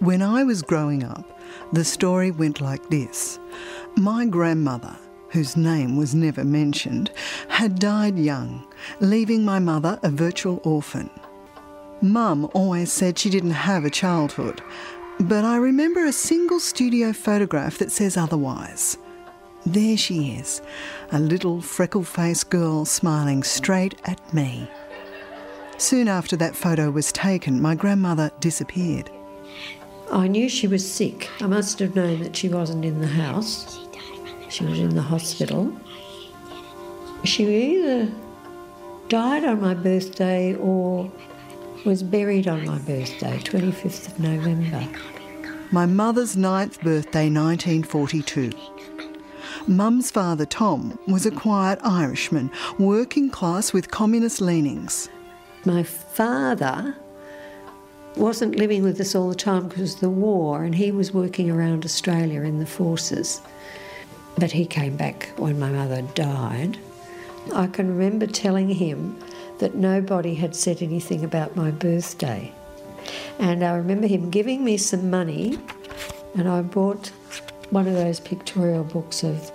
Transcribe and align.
When 0.00 0.22
I 0.22 0.44
was 0.44 0.62
growing 0.62 1.04
up, 1.04 1.38
the 1.74 1.84
story 1.84 2.30
went 2.30 2.62
like 2.62 2.88
this. 2.88 3.38
My 3.98 4.24
grandmother, 4.24 4.96
whose 5.28 5.58
name 5.58 5.98
was 5.98 6.14
never 6.14 6.42
mentioned, 6.42 7.10
had 7.48 7.78
died 7.78 8.18
young, 8.18 8.66
leaving 9.00 9.44
my 9.44 9.58
mother 9.58 10.00
a 10.02 10.08
virtual 10.08 10.62
orphan. 10.64 11.10
Mum 12.00 12.48
always 12.54 12.90
said 12.90 13.18
she 13.18 13.28
didn't 13.28 13.50
have 13.50 13.84
a 13.84 13.90
childhood, 13.90 14.62
but 15.20 15.44
I 15.44 15.56
remember 15.58 16.06
a 16.06 16.12
single 16.12 16.60
studio 16.60 17.12
photograph 17.12 17.76
that 17.76 17.92
says 17.92 18.16
otherwise. 18.16 18.96
There 19.66 19.98
she 19.98 20.30
is, 20.30 20.62
a 21.12 21.20
little 21.20 21.60
freckle 21.60 22.04
faced 22.04 22.48
girl 22.48 22.86
smiling 22.86 23.42
straight 23.42 24.00
at 24.06 24.32
me. 24.32 24.66
Soon 25.76 26.08
after 26.08 26.36
that 26.36 26.56
photo 26.56 26.90
was 26.90 27.12
taken, 27.12 27.60
my 27.60 27.74
grandmother 27.74 28.30
disappeared. 28.40 29.10
I 30.12 30.26
knew 30.26 30.48
she 30.48 30.66
was 30.66 30.88
sick. 30.88 31.30
I 31.40 31.46
must 31.46 31.78
have 31.78 31.94
known 31.94 32.22
that 32.22 32.34
she 32.34 32.48
wasn't 32.48 32.84
in 32.84 33.00
the 33.00 33.06
house. 33.06 33.78
She 34.48 34.64
was 34.64 34.78
in 34.80 34.94
the 34.96 35.02
hospital. 35.02 35.72
She 37.22 37.44
either 37.46 38.10
died 39.08 39.44
on 39.44 39.60
my 39.60 39.74
birthday 39.74 40.56
or 40.56 41.10
was 41.84 42.02
buried 42.02 42.48
on 42.48 42.66
my 42.66 42.78
birthday, 42.78 43.38
25th 43.38 44.08
of 44.08 44.18
November. 44.18 44.88
My 45.70 45.86
mother's 45.86 46.36
ninth 46.36 46.80
birthday, 46.80 47.30
1942. 47.30 48.50
Mum's 49.68 50.10
father, 50.10 50.44
Tom, 50.44 50.98
was 51.06 51.26
a 51.26 51.30
quiet 51.30 51.78
Irishman, 51.84 52.50
working 52.78 53.30
class 53.30 53.72
with 53.72 53.92
communist 53.92 54.40
leanings. 54.40 55.08
My 55.64 55.84
father 55.84 56.96
wasn't 58.16 58.56
living 58.56 58.82
with 58.82 59.00
us 59.00 59.14
all 59.14 59.28
the 59.28 59.34
time 59.34 59.68
because 59.68 59.94
of 59.94 60.00
the 60.00 60.10
war, 60.10 60.64
and 60.64 60.74
he 60.74 60.90
was 60.90 61.14
working 61.14 61.50
around 61.50 61.84
Australia 61.84 62.42
in 62.42 62.58
the 62.58 62.66
forces. 62.66 63.40
But 64.36 64.52
he 64.52 64.66
came 64.66 64.96
back 64.96 65.30
when 65.36 65.58
my 65.58 65.70
mother 65.70 66.02
died. 66.14 66.78
I 67.54 67.66
can 67.66 67.88
remember 67.88 68.26
telling 68.26 68.68
him 68.68 69.18
that 69.58 69.74
nobody 69.74 70.34
had 70.34 70.54
said 70.54 70.82
anything 70.82 71.24
about 71.24 71.56
my 71.56 71.70
birthday. 71.70 72.52
And 73.38 73.64
I 73.64 73.76
remember 73.76 74.06
him 74.06 74.30
giving 74.30 74.64
me 74.64 74.76
some 74.76 75.10
money, 75.10 75.58
and 76.36 76.48
I 76.48 76.62
bought 76.62 77.08
one 77.70 77.86
of 77.86 77.94
those 77.94 78.20
pictorial 78.20 78.84
books 78.84 79.22
of 79.22 79.50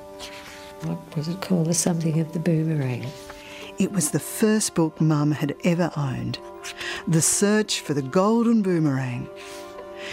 what 0.84 1.16
was 1.16 1.28
it 1.28 1.42
called? 1.42 1.68
The 1.68 1.74
Something 1.74 2.20
of 2.20 2.34
the 2.34 2.40
Boomerang. 2.40 3.06
It 3.78 3.92
was 3.92 4.12
the 4.12 4.20
first 4.20 4.76
book 4.76 5.02
Mum 5.02 5.32
had 5.32 5.56
ever 5.64 5.92
owned 5.98 6.38
The 7.08 7.22
Search 7.22 7.82
for 7.82 7.94
the 7.94 8.02
Golden 8.02 8.62
Boomerang. 8.62 9.30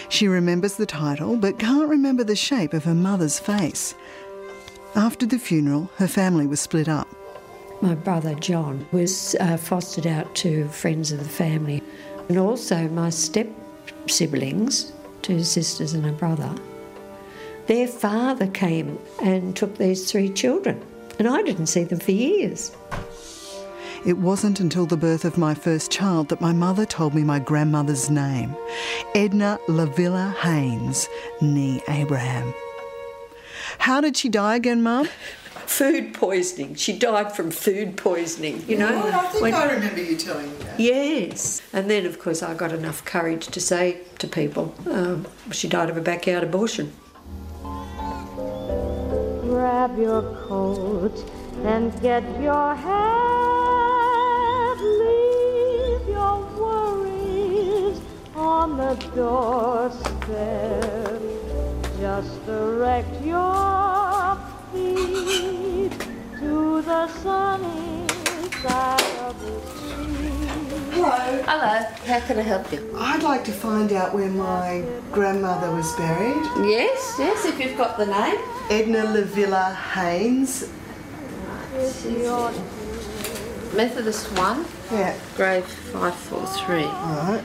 She 0.08 0.28
remembers 0.28 0.76
the 0.76 0.86
title 0.86 1.36
but 1.36 1.58
can't 1.58 1.88
remember 1.88 2.24
the 2.24 2.36
shape 2.36 2.72
of 2.72 2.84
her 2.84 2.94
mother's 2.94 3.38
face. 3.38 3.94
After 4.94 5.24
the 5.24 5.38
funeral, 5.38 5.90
her 5.96 6.08
family 6.08 6.46
was 6.46 6.60
split 6.60 6.88
up. 6.88 7.08
My 7.80 7.94
brother 7.94 8.34
John 8.34 8.86
was 8.92 9.34
uh, 9.40 9.56
fostered 9.56 10.06
out 10.06 10.34
to 10.36 10.68
friends 10.68 11.10
of 11.10 11.18
the 11.18 11.28
family, 11.28 11.82
and 12.28 12.38
also 12.38 12.88
my 12.88 13.10
step 13.10 13.48
siblings, 14.06 14.92
two 15.22 15.42
sisters 15.42 15.94
and 15.94 16.06
a 16.06 16.12
brother. 16.12 16.54
Their 17.66 17.88
father 17.88 18.46
came 18.46 18.98
and 19.22 19.56
took 19.56 19.78
these 19.78 20.10
three 20.10 20.28
children, 20.28 20.80
and 21.18 21.26
I 21.26 21.42
didn't 21.42 21.66
see 21.66 21.84
them 21.84 22.00
for 22.00 22.12
years. 22.12 22.76
It 24.04 24.18
wasn't 24.18 24.58
until 24.58 24.84
the 24.86 24.96
birth 24.96 25.24
of 25.24 25.38
my 25.38 25.54
first 25.54 25.92
child 25.92 26.28
that 26.30 26.40
my 26.40 26.52
mother 26.52 26.84
told 26.84 27.14
me 27.14 27.22
my 27.22 27.38
grandmother's 27.38 28.10
name 28.10 28.56
Edna 29.14 29.60
Lavilla 29.68 30.34
Haynes, 30.38 31.08
nee 31.40 31.80
Abraham. 31.88 32.52
How 33.78 34.00
did 34.00 34.16
she 34.16 34.28
die 34.28 34.56
again, 34.56 34.82
Mum? 34.82 35.08
Food 35.66 36.14
poisoning. 36.14 36.74
She 36.74 36.92
died 36.98 37.34
from 37.34 37.50
food 37.52 37.96
poisoning, 37.96 38.64
you 38.68 38.76
know. 38.76 39.02
Oh, 39.04 39.08
I 39.18 39.22
think 39.28 39.42
when- 39.42 39.54
I 39.54 39.72
remember 39.72 40.02
you 40.02 40.16
telling 40.16 40.50
me 40.50 40.56
that. 40.64 40.80
Yes. 40.80 41.62
And 41.72 41.88
then, 41.88 42.04
of 42.04 42.18
course, 42.18 42.42
I 42.42 42.54
got 42.54 42.72
enough 42.72 43.04
courage 43.04 43.46
to 43.46 43.60
say 43.60 43.98
to 44.18 44.26
people, 44.26 44.74
um, 44.90 45.26
she 45.52 45.68
died 45.68 45.88
of 45.88 45.96
a 45.96 46.00
backyard 46.00 46.42
abortion. 46.42 46.92
Grab 49.48 49.96
your 49.98 50.22
coat 50.48 51.24
and 51.64 51.92
get 52.02 52.24
your 52.40 52.74
hat. 52.74 53.51
On 58.62 58.76
the 58.76 58.94
doorstep. 59.16 61.20
Just 61.98 62.46
direct 62.46 63.10
your 63.24 64.38
feet 64.72 65.90
to 66.38 66.80
the 66.82 67.08
sunny 67.08 68.06
side 68.62 69.02
of 69.26 69.34
the 69.42 69.60
street. 69.66 70.94
Hello. 70.94 71.42
Hello, 71.50 71.74
how 72.06 72.20
can 72.20 72.38
I 72.38 72.42
help 72.42 72.70
you? 72.72 72.78
I'd 72.96 73.24
like 73.24 73.42
to 73.46 73.52
find 73.52 73.92
out 73.92 74.14
where 74.14 74.30
my 74.30 74.84
grandmother 75.10 75.74
was 75.74 75.92
buried. 75.96 76.44
Yes, 76.64 77.16
yes, 77.18 77.44
if 77.44 77.58
you've 77.58 77.76
got 77.76 77.98
the 77.98 78.06
name. 78.06 78.38
Edna 78.70 79.02
Lavilla 79.06 79.74
Haynes. 79.74 80.70
Methodist 83.74 84.30
1, 84.38 84.64
Yeah. 84.92 85.14
grave 85.36 85.64
543. 85.64 86.84
Right. 86.84 87.42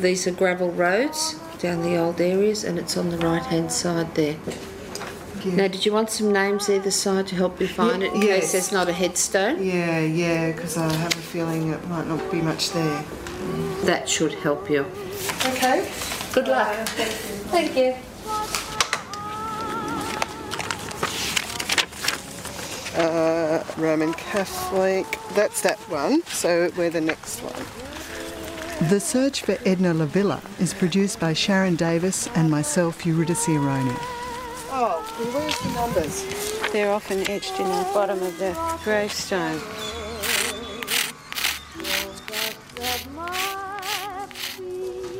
These 0.00 0.26
are 0.26 0.30
gravel 0.32 0.70
roads 0.72 1.34
down 1.58 1.82
the 1.82 1.96
old 1.98 2.20
areas 2.20 2.64
and 2.64 2.78
it's 2.78 2.96
on 2.96 3.10
the 3.10 3.18
right 3.18 3.42
hand 3.42 3.70
side 3.70 4.14
there. 4.14 4.34
Thank. 4.34 5.56
Now, 5.56 5.68
did 5.68 5.84
you 5.86 5.92
want 5.92 6.10
some 6.10 6.32
names 6.32 6.68
either 6.70 6.90
side 6.90 7.26
to 7.28 7.34
help 7.34 7.60
you 7.60 7.68
find 7.68 8.00
Ye- 8.02 8.08
it 8.08 8.14
in 8.14 8.22
yes. 8.22 8.40
case 8.40 8.52
there's 8.52 8.72
not 8.72 8.88
a 8.88 8.92
headstone? 8.92 9.62
Yeah, 9.62 10.00
yeah, 10.00 10.52
because 10.52 10.76
I 10.78 10.90
have 10.90 11.12
a 11.12 11.16
feeling 11.18 11.70
it 11.70 11.86
might 11.88 12.06
not 12.06 12.30
be 12.30 12.40
much 12.40 12.70
there. 12.72 13.04
That 13.84 14.08
should 14.08 14.32
help 14.34 14.70
you. 14.70 14.86
Okay. 15.46 15.90
Good 16.32 16.48
luck. 16.48 16.74
Thank 17.50 17.76
you. 17.76 17.94
Uh, 22.96 23.62
Roman 23.76 24.12
Catholic. 24.14 25.06
That's 25.34 25.60
that 25.62 25.78
one. 25.90 26.22
So 26.24 26.70
we're 26.76 26.90
the 26.90 27.00
next 27.00 27.40
one. 27.40 27.99
The 28.88 28.98
Search 28.98 29.42
for 29.42 29.58
Edna 29.66 29.92
Lavilla 29.92 30.40
is 30.58 30.72
produced 30.72 31.20
by 31.20 31.34
Sharon 31.34 31.76
Davis 31.76 32.28
and 32.28 32.50
myself, 32.50 33.04
Eurydice 33.04 33.46
Aroni. 33.46 33.94
Oh, 34.72 35.02
where's 35.34 35.58
the 35.58 35.68
numbers? 35.74 36.72
They're 36.72 36.90
often 36.90 37.18
etched 37.30 37.60
in 37.60 37.66
the 37.66 37.90
bottom 37.92 38.22
of 38.22 38.38
the 38.38 38.56
gravestone. 38.82 39.60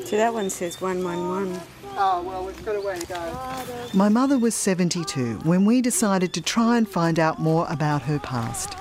So 0.06 0.16
that 0.16 0.32
one 0.32 0.48
says 0.48 0.81
111. 0.81 1.60
Oh, 1.98 2.22
well, 2.22 2.47
we've 2.47 2.65
got 2.65 2.77
a 2.77 2.81
way 2.81 2.98
to 2.98 3.06
go. 3.06 3.66
My 3.92 4.09
mother 4.09 4.38
was 4.38 4.54
72 4.54 5.41
when 5.41 5.66
we 5.66 5.82
decided 5.82 6.32
to 6.32 6.41
try 6.41 6.78
and 6.78 6.88
find 6.88 7.19
out 7.19 7.38
more 7.38 7.66
about 7.69 8.03
her 8.03 8.21
past. 8.21 8.72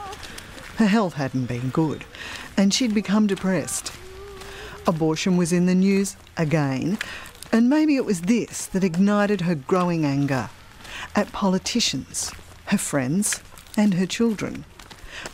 Her 0.78 0.88
health 0.88 1.16
hadn't 1.16 1.48
been 1.48 1.70
good, 1.72 2.06
and 2.56 2.74
she'd 2.74 2.94
become 2.94 3.28
depressed. 3.28 3.92
Abortion 4.90 5.38
was 5.38 5.54
in 5.54 5.68
the 5.68 5.76
news 5.76 6.18
again, 6.36 6.98
and 7.52 7.70
maybe 7.70 7.96
it 7.96 8.06
was 8.06 8.22
this 8.22 8.66
that 8.66 8.84
ignited 8.84 9.42
her 9.42 9.54
growing 9.54 10.04
anger 10.04 10.50
at 11.16 11.32
politicians, 11.32 12.32
her 12.66 12.78
friends, 12.80 13.40
and 13.78 13.94
her 13.94 14.08
children. 14.08 14.66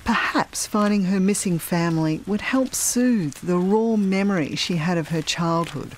Perhaps 0.03 0.67
finding 0.67 1.05
her 1.05 1.21
missing 1.21 1.57
family 1.57 2.21
would 2.27 2.41
help 2.41 2.75
soothe 2.75 3.35
the 3.35 3.57
raw 3.57 3.95
memory 3.95 4.57
she 4.57 4.75
had 4.75 4.97
of 4.97 5.07
her 5.07 5.21
childhood 5.21 5.95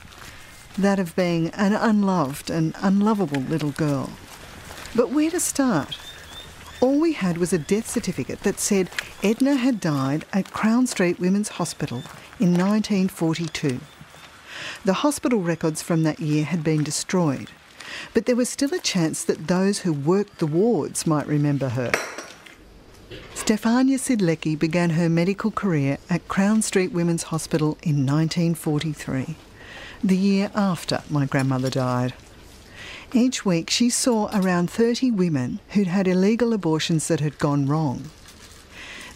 that 0.78 1.00
of 1.00 1.16
being 1.16 1.50
an 1.56 1.74
unloved 1.74 2.52
and 2.52 2.76
unlovable 2.80 3.42
little 3.42 3.72
girl. 3.72 4.12
But 4.96 5.10
where 5.10 5.32
to 5.32 5.40
start? 5.40 5.98
All 6.80 7.00
we 7.00 7.14
had 7.14 7.40
was 7.40 7.54
a 7.54 7.58
death 7.58 7.90
certificate 7.90 8.42
that 8.42 8.60
said 8.60 8.92
Edna 9.24 9.56
had 9.56 9.80
died 9.80 10.26
at 10.32 10.52
Crown 10.52 10.86
Street 10.86 11.20
Women's 11.20 11.50
Hospital 11.58 12.04
in 12.40 12.52
1942. 12.52 13.80
The 14.86 14.94
hospital 14.94 15.40
records 15.40 15.82
from 15.82 16.04
that 16.04 16.20
year 16.20 16.46
had 16.46 16.64
been 16.64 16.84
destroyed, 16.84 17.52
but 18.14 18.26
there 18.26 18.36
was 18.36 18.50
still 18.50 18.74
a 18.74 18.80
chance 18.80 19.24
that 19.24 19.48
those 19.48 19.80
who 19.80 19.94
worked 19.94 20.40
the 20.40 20.48
wards 20.48 21.06
might 21.06 21.28
remember 21.28 21.70
her. 21.70 21.92
Stefania 23.34 23.98
Siedlecky 23.98 24.58
began 24.58 24.92
her 24.92 25.10
medical 25.10 25.52
career 25.52 25.98
at 26.10 26.28
Crown 26.28 26.62
Street 26.62 26.92
Women's 26.92 27.24
Hospital 27.24 27.78
in 27.82 28.06
1943 28.06 29.36
the 30.04 30.18
year 30.18 30.52
after 30.54 31.02
my 31.10 31.26
grandmother 31.26 31.70
died. 31.70 32.14
Each 33.14 33.46
week 33.46 33.70
she 33.70 33.90
saw 33.90 34.30
around 34.34 34.70
30 34.70 35.12
women 35.12 35.60
who'd 35.70 35.88
had 35.88 36.08
illegal 36.08 36.54
abortions 36.54 37.08
that 37.08 37.20
had 37.20 37.40
gone 37.40 37.68
wrong. 37.68 38.10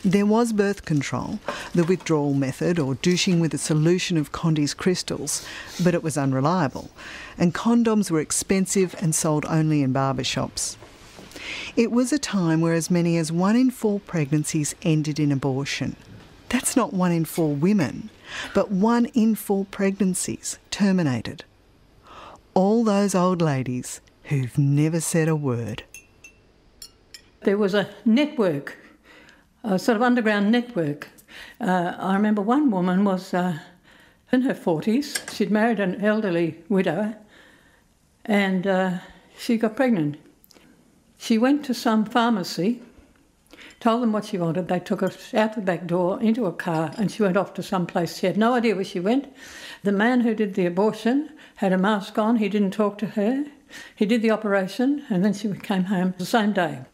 There 0.04 0.26
was 0.26 0.52
birth 0.52 0.84
control, 0.84 1.40
the 1.76 1.84
withdrawal 1.84 2.34
method, 2.34 2.80
or 2.80 2.96
douching 2.96 3.40
with 3.40 3.54
a 3.54 3.60
solution 3.60 4.18
of 4.18 4.32
Condy's 4.32 4.74
crystals, 4.74 5.46
but 5.84 5.94
it 5.94 6.02
was 6.02 6.18
unreliable, 6.18 6.90
and 7.38 7.54
condoms 7.54 8.10
were 8.10 8.20
expensive 8.20 8.96
and 9.00 9.14
sold 9.14 9.46
only 9.46 9.84
in 9.84 9.94
barber 9.94 10.24
shops. 10.24 10.76
It 11.76 11.92
was 11.92 12.12
a 12.12 12.18
time 12.18 12.62
where 12.62 12.74
as 12.74 12.90
many 12.90 13.16
as 13.18 13.32
one 13.32 13.56
in 13.56 13.70
four 13.70 14.00
pregnancies 14.00 14.74
ended 14.82 15.20
in 15.20 15.32
abortion. 15.32 15.96
That's 16.50 16.76
not 16.76 16.94
one 16.94 17.12
in 17.12 17.26
four 17.26 17.54
women, 17.54 18.10
but 18.56 18.72
one 18.72 19.06
in 19.14 19.36
four 19.36 19.66
pregnancies 19.66 20.58
terminated. 20.72 21.44
All 22.56 22.84
those 22.84 23.14
old 23.14 23.42
ladies 23.42 24.02
who've 24.26 24.58
never 24.58 25.00
said 25.00 25.28
a 25.28 25.36
word. 25.36 25.84
There 27.44 27.58
was 27.58 27.74
a 27.74 27.90
network, 28.04 28.78
a 29.64 29.78
sort 29.78 29.96
of 29.96 30.02
underground 30.02 30.52
network. 30.52 31.10
Uh, 31.60 31.94
I 31.98 32.16
remember 32.16 32.42
one 32.42 32.72
woman 32.72 33.04
was 33.04 33.34
uh, 33.34 33.60
in 34.32 34.42
her 34.42 34.54
40s. 34.54 35.32
She'd 35.34 35.52
married 35.52 35.80
an 35.80 36.04
elderly 36.04 36.64
widow 36.68 37.16
and 38.26 38.66
uh, 38.66 38.98
she 39.38 39.58
got 39.58 39.76
pregnant. 39.76 40.18
She 41.18 41.38
went 41.38 41.64
to 41.66 41.74
some 41.74 42.06
pharmacy, 42.06 42.82
told 43.80 44.02
them 44.02 44.12
what 44.12 44.26
she 44.26 44.38
wanted. 44.38 44.68
They 44.68 44.80
took 44.80 45.02
her 45.02 45.12
out 45.36 45.54
the 45.54 45.62
back 45.62 45.86
door 45.86 46.20
into 46.20 46.46
a 46.46 46.54
car 46.54 46.92
and 46.98 47.12
she 47.12 47.22
went 47.22 47.38
off 47.38 47.54
to 47.56 47.64
some 47.64 47.86
place. 47.86 48.18
She 48.18 48.26
had 48.26 48.38
no 48.38 48.56
idea 48.56 48.76
where 48.76 48.84
she 48.84 49.00
went. 49.00 49.32
The 49.84 49.92
man 49.92 50.22
who 50.22 50.34
did 50.34 50.56
the 50.56 50.66
abortion 50.66 51.30
had 51.56 51.72
a 51.72 51.78
mask 51.78 52.18
on. 52.18 52.38
He 52.38 52.50
didn't 52.50 52.72
talk 52.72 52.98
to 53.00 53.08
her. 53.08 53.46
He 53.96 54.06
did 54.06 54.24
the 54.24 54.32
operation 54.32 55.06
and 55.10 55.24
then 55.24 55.34
she 55.34 55.52
came 55.54 55.86
home 55.86 56.16
the 56.18 56.26
same 56.26 56.54
day. 56.54 56.86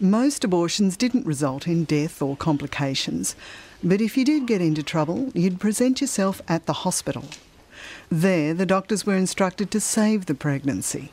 Most 0.00 0.44
abortions 0.44 0.96
didn't 0.96 1.26
result 1.26 1.66
in 1.66 1.82
death 1.82 2.22
or 2.22 2.36
complications, 2.36 3.34
but 3.82 4.00
if 4.00 4.16
you 4.16 4.24
did 4.24 4.46
get 4.46 4.60
into 4.60 4.80
trouble, 4.80 5.32
you'd 5.34 5.58
present 5.58 6.00
yourself 6.00 6.40
at 6.46 6.66
the 6.66 6.84
hospital. 6.84 7.24
There, 8.08 8.54
the 8.54 8.64
doctors 8.64 9.04
were 9.04 9.16
instructed 9.16 9.72
to 9.72 9.80
save 9.80 10.26
the 10.26 10.36
pregnancy. 10.36 11.10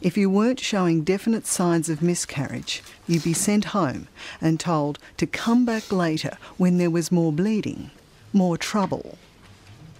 If 0.00 0.16
you 0.16 0.30
weren't 0.30 0.58
showing 0.58 1.04
definite 1.04 1.46
signs 1.46 1.90
of 1.90 2.00
miscarriage, 2.00 2.82
you'd 3.06 3.24
be 3.24 3.34
sent 3.34 3.76
home 3.76 4.08
and 4.40 4.58
told 4.58 4.98
to 5.18 5.26
come 5.26 5.66
back 5.66 5.92
later 5.92 6.38
when 6.56 6.78
there 6.78 6.90
was 6.90 7.12
more 7.12 7.32
bleeding, 7.32 7.90
more 8.32 8.56
trouble. 8.56 9.18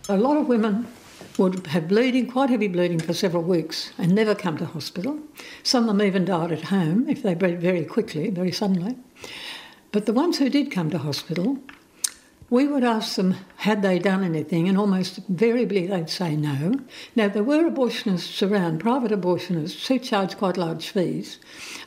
A 0.08 0.16
lot 0.16 0.38
of 0.38 0.48
women 0.48 0.86
would 1.38 1.68
have 1.68 1.88
bleeding, 1.88 2.26
quite 2.26 2.50
heavy 2.50 2.68
bleeding 2.68 2.98
for 2.98 3.14
several 3.14 3.42
weeks 3.42 3.92
and 3.96 4.14
never 4.14 4.34
come 4.34 4.58
to 4.58 4.66
hospital. 4.66 5.18
Some 5.62 5.84
of 5.84 5.96
them 5.96 6.06
even 6.06 6.24
died 6.24 6.52
at 6.52 6.64
home 6.64 7.08
if 7.08 7.22
they 7.22 7.34
bled 7.34 7.60
very 7.60 7.84
quickly, 7.84 8.28
very 8.30 8.52
suddenly. 8.52 8.96
But 9.92 10.06
the 10.06 10.12
ones 10.12 10.38
who 10.38 10.50
did 10.50 10.70
come 10.70 10.90
to 10.90 10.98
hospital, 10.98 11.58
we 12.50 12.66
would 12.66 12.82
ask 12.82 13.16
them, 13.16 13.36
had 13.56 13.82
they 13.82 13.98
done 13.98 14.24
anything, 14.24 14.68
and 14.68 14.76
almost 14.76 15.18
invariably 15.28 15.86
they'd 15.86 16.10
say 16.10 16.34
no. 16.34 16.74
Now, 17.14 17.28
there 17.28 17.44
were 17.44 17.70
abortionists 17.70 18.48
around, 18.48 18.80
private 18.80 19.12
abortionists, 19.12 19.86
who 19.86 19.98
charged 19.98 20.38
quite 20.38 20.56
large 20.56 20.88
fees, 20.88 21.38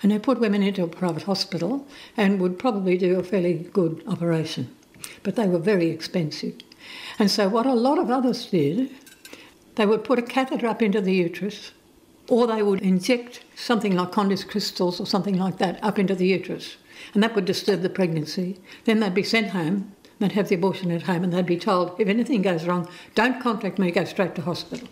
and 0.02 0.12
they 0.12 0.20
put 0.20 0.40
women 0.40 0.64
into 0.64 0.84
a 0.84 0.88
private 0.88 1.24
hospital 1.24 1.88
and 2.16 2.40
would 2.40 2.58
probably 2.58 2.98
do 2.98 3.20
a 3.20 3.24
fairly 3.24 3.70
good 3.74 4.04
operation. 4.08 4.74
But 5.24 5.36
they 5.36 5.48
were 5.48 5.60
very 5.60 5.90
expensive. 5.90 6.56
And 7.20 7.30
so, 7.30 7.50
what 7.50 7.66
a 7.66 7.74
lot 7.74 8.00
of 8.00 8.10
others 8.10 8.46
did 8.46 8.92
they 9.76 9.86
would 9.86 10.04
put 10.04 10.20
a 10.20 10.24
catheter 10.24 10.68
up 10.68 10.82
into 10.82 11.02
the 11.02 11.14
uterus, 11.14 11.72
or 12.28 12.48
they 12.48 12.64
would 12.64 12.82
inject 12.82 13.44
something 13.56 13.96
like 13.96 14.12
Condy's 14.12 14.44
crystals 14.44 15.00
or 15.00 15.06
something 15.06 15.38
like 15.38 15.58
that 15.58 15.84
up 15.84 16.00
into 16.00 16.16
the 16.16 16.28
uterus, 16.28 16.78
and 17.14 17.24
that 17.24 17.36
would 17.36 17.46
disturb 17.46 17.82
the 17.82 17.90
pregnancy. 17.90 18.60
Then 18.86 19.00
they'd 19.00 19.14
be 19.14 19.24
sent 19.24 19.50
home, 19.50 19.94
they'd 20.20 20.34
have 20.34 20.50
the 20.50 20.56
abortion 20.56 20.92
at 20.92 21.04
home, 21.04 21.24
and 21.24 21.34
they'd 21.34 21.46
be 21.46 21.58
told 21.58 22.00
if 22.00 22.08
anything 22.08 22.42
goes 22.42 22.66
wrong, 22.66 22.88
don't 23.16 23.42
contact 23.42 23.80
me, 23.80 23.92
go 23.92 24.06
straight 24.06 24.36
to 24.36 24.42
hospital. 24.42 24.88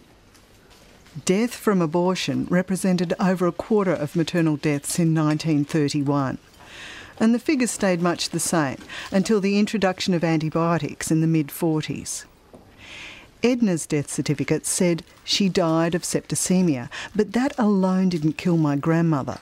Death 1.25 1.53
from 1.55 1.81
abortion 1.81 2.45
represented 2.49 3.13
over 3.19 3.47
a 3.47 3.51
quarter 3.51 3.93
of 3.93 4.15
maternal 4.15 4.57
deaths 4.57 4.99
in 4.99 5.15
1931. 5.15 6.37
And 7.19 7.33
the 7.33 7.39
figures 7.39 7.71
stayed 7.71 8.01
much 8.01 8.29
the 8.29 8.39
same 8.39 8.77
until 9.11 9.41
the 9.41 9.59
introduction 9.59 10.13
of 10.13 10.23
antibiotics 10.23 11.11
in 11.11 11.21
the 11.21 11.27
mid 11.27 11.47
40s. 11.47 12.25
Edna's 13.41 13.85
death 13.85 14.09
certificate 14.09 14.65
said 14.65 15.03
she 15.23 15.47
died 15.47 15.95
of 15.95 16.03
septicemia, 16.03 16.89
but 17.15 17.33
that 17.33 17.53
alone 17.57 18.09
didn't 18.09 18.37
kill 18.37 18.57
my 18.57 18.75
grandmother. 18.75 19.39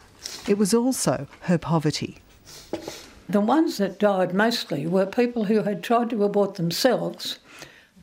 It 0.48 0.58
was 0.58 0.74
also 0.74 1.28
her 1.42 1.58
poverty. 1.58 2.20
The 3.30 3.42
ones 3.42 3.78
that 3.78 4.00
died 4.00 4.34
mostly 4.34 4.88
were 4.88 5.06
people 5.06 5.46
who 5.46 5.64
had 5.64 5.84
tried 5.84 6.10
to 6.12 6.24
abort 6.24 6.56
themselves. 6.56 7.40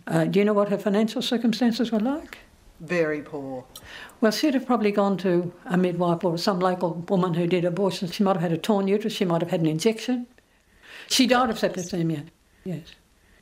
Uh, 0.07 0.25
do 0.25 0.39
you 0.39 0.45
know 0.45 0.53
what 0.53 0.69
her 0.69 0.79
financial 0.79 1.23
circumstances 1.23 1.91
were 1.91 2.01
like? 2.01 2.39
Very 2.81 3.23
poor. 3.23 3.65
Well, 4.21 4.33
she'd 4.33 4.55
have 4.55 4.67
probably 4.67 4.91
gone 4.93 5.17
to 5.19 5.53
a 5.65 5.77
midwife 5.79 6.25
or 6.25 6.37
some 6.37 6.61
local 6.61 6.95
woman 7.09 7.35
who 7.35 7.47
did 7.47 7.65
abortions. 7.65 8.15
She 8.15 8.23
might 8.23 8.35
have 8.35 8.43
had 8.43 8.53
a 8.53 8.59
torn 8.59 8.89
uterus, 8.89 9.15
she 9.15 9.25
might 9.25 9.41
have 9.41 9.51
had 9.51 9.61
an 9.61 9.67
injection. 9.67 10.27
She 11.09 11.27
died 11.27 11.51
of 11.51 11.57
septicemia, 11.57 12.27
yes. 12.65 12.95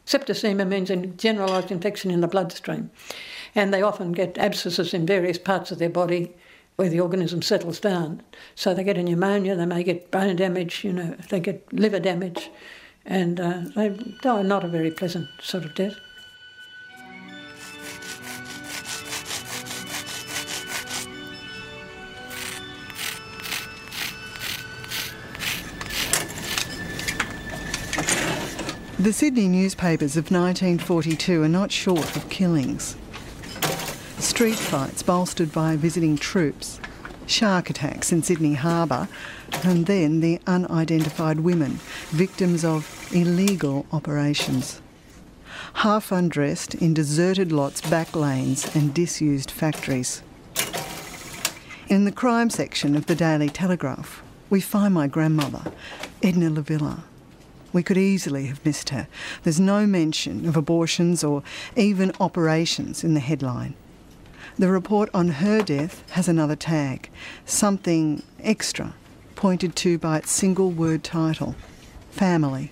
Septicemia 0.06 0.66
means 0.66 0.90
a 0.90 0.96
generalised 0.96 1.70
infection 1.70 2.10
in 2.10 2.20
the 2.20 2.28
bloodstream, 2.28 2.90
and 3.54 3.72
they 3.72 3.82
often 3.82 4.12
get 4.12 4.36
abscesses 4.38 4.92
in 4.92 5.06
various 5.06 5.38
parts 5.38 5.70
of 5.70 5.78
their 5.78 5.90
body 5.90 6.32
where 6.76 6.88
the 6.88 7.00
organism 7.00 7.42
settles 7.42 7.78
down. 7.78 8.22
So 8.54 8.74
they 8.74 8.84
get 8.84 8.98
a 8.98 9.02
pneumonia, 9.02 9.54
they 9.54 9.66
may 9.66 9.82
get 9.82 10.10
bone 10.10 10.36
damage, 10.36 10.84
you 10.84 10.92
know, 10.92 11.16
they 11.28 11.40
get 11.40 11.72
liver 11.72 12.00
damage, 12.00 12.50
and 13.04 13.38
uh, 13.38 13.60
they 13.76 13.90
die 14.22 14.42
not 14.42 14.64
a 14.64 14.68
very 14.68 14.90
pleasant 14.90 15.28
sort 15.40 15.64
of 15.64 15.74
death. 15.74 15.96
The 29.02 29.12
Sydney 29.12 29.48
newspapers 29.48 30.16
of 30.16 30.30
1942 30.30 31.42
are 31.42 31.48
not 31.48 31.72
short 31.72 32.14
of 32.14 32.28
killings. 32.28 32.96
Street 34.20 34.54
fights 34.54 35.02
bolstered 35.02 35.50
by 35.50 35.74
visiting 35.74 36.16
troops, 36.16 36.78
shark 37.26 37.68
attacks 37.68 38.12
in 38.12 38.22
Sydney 38.22 38.54
Harbour, 38.54 39.08
and 39.64 39.86
then 39.86 40.20
the 40.20 40.40
unidentified 40.46 41.40
women, 41.40 41.80
victims 42.10 42.64
of 42.64 43.10
illegal 43.12 43.86
operations. 43.90 44.80
Half 45.74 46.12
undressed 46.12 46.76
in 46.76 46.94
deserted 46.94 47.50
lots, 47.50 47.80
back 47.80 48.14
lanes, 48.14 48.72
and 48.76 48.94
disused 48.94 49.50
factories. 49.50 50.22
In 51.88 52.04
the 52.04 52.12
crime 52.12 52.50
section 52.50 52.94
of 52.94 53.06
the 53.06 53.16
Daily 53.16 53.48
Telegraph, 53.48 54.22
we 54.48 54.60
find 54.60 54.94
my 54.94 55.08
grandmother, 55.08 55.72
Edna 56.22 56.50
Lavilla. 56.50 57.02
We 57.72 57.82
could 57.82 57.96
easily 57.96 58.46
have 58.46 58.64
missed 58.64 58.90
her. 58.90 59.08
There's 59.42 59.60
no 59.60 59.86
mention 59.86 60.46
of 60.46 60.56
abortions 60.56 61.24
or 61.24 61.42
even 61.76 62.12
operations 62.20 63.02
in 63.02 63.14
the 63.14 63.20
headline. 63.20 63.74
The 64.58 64.68
report 64.68 65.08
on 65.14 65.28
her 65.28 65.62
death 65.62 66.08
has 66.10 66.28
another 66.28 66.56
tag, 66.56 67.08
something 67.46 68.22
extra, 68.40 68.94
pointed 69.34 69.74
to 69.76 69.98
by 69.98 70.18
its 70.18 70.30
single 70.30 70.70
word 70.70 71.02
title 71.02 71.54
family. 72.10 72.70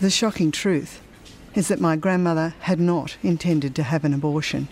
The 0.00 0.10
shocking 0.10 0.50
truth 0.50 1.00
is 1.54 1.68
that 1.68 1.80
my 1.80 1.94
grandmother 1.94 2.54
had 2.60 2.80
not 2.80 3.16
intended 3.22 3.76
to 3.76 3.84
have 3.84 4.04
an 4.04 4.12
abortion. 4.12 4.66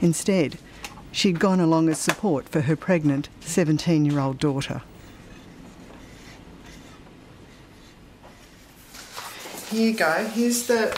Instead, 0.00 0.58
she'd 1.10 1.40
gone 1.40 1.58
along 1.58 1.88
as 1.88 1.98
support 1.98 2.48
for 2.48 2.60
her 2.62 2.76
pregnant 2.76 3.28
17 3.40 4.04
year 4.04 4.20
old 4.20 4.38
daughter. 4.38 4.82
Here 9.70 9.90
you 9.90 9.96
go. 9.96 10.28
Here's 10.32 10.66
the 10.66 10.90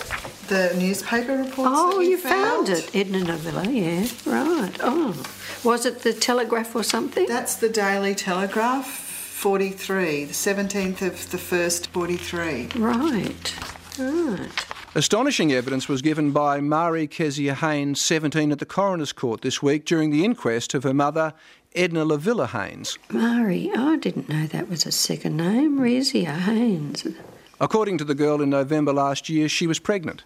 the 0.48 0.74
newspaper 0.78 1.36
reports. 1.36 1.70
Oh, 1.74 2.00
you, 2.00 2.10
you 2.10 2.18
found. 2.18 2.68
it, 2.68 2.94
Edna 2.94 3.20
Lavilla. 3.20 3.64
Yeah, 3.64 4.06
right. 4.30 4.76
Oh, 4.82 5.22
was 5.64 5.86
it 5.86 6.00
the 6.00 6.12
Telegraph 6.12 6.74
or 6.74 6.82
something? 6.82 7.26
That's 7.26 7.56
the 7.56 7.68
Daily 7.68 8.14
Telegraph, 8.14 8.86
forty 8.86 9.70
three, 9.70 10.24
the 10.24 10.34
seventeenth 10.34 11.02
of 11.02 11.30
the 11.30 11.38
first, 11.38 11.88
forty 11.88 12.16
three. 12.16 12.68
Right, 12.76 13.54
right. 13.98 14.64
Astonishing 14.94 15.52
evidence 15.52 15.86
was 15.88 16.02
given 16.02 16.32
by 16.32 16.60
Marie 16.60 17.06
Kezia 17.06 17.54
Haynes, 17.54 18.00
17, 18.00 18.50
at 18.50 18.58
the 18.58 18.64
coroner's 18.66 19.12
court 19.12 19.42
this 19.42 19.62
week 19.62 19.84
during 19.84 20.10
the 20.10 20.24
inquest 20.24 20.72
of 20.74 20.82
her 20.82 20.94
mother, 20.94 21.34
Edna 21.76 22.04
Lavilla 22.04 22.48
Haynes. 22.48 22.98
Marie, 23.10 23.70
I 23.76 23.96
didn't 23.96 24.28
know 24.28 24.46
that 24.46 24.68
was 24.68 24.86
a 24.86 24.90
second 24.92 25.36
name. 25.36 25.78
Kezia 25.78 26.32
Haynes. 26.32 27.06
According 27.60 27.98
to 27.98 28.04
the 28.04 28.14
girl 28.14 28.40
in 28.40 28.50
November 28.50 28.92
last 28.92 29.28
year, 29.28 29.48
she 29.48 29.66
was 29.66 29.78
pregnant. 29.78 30.22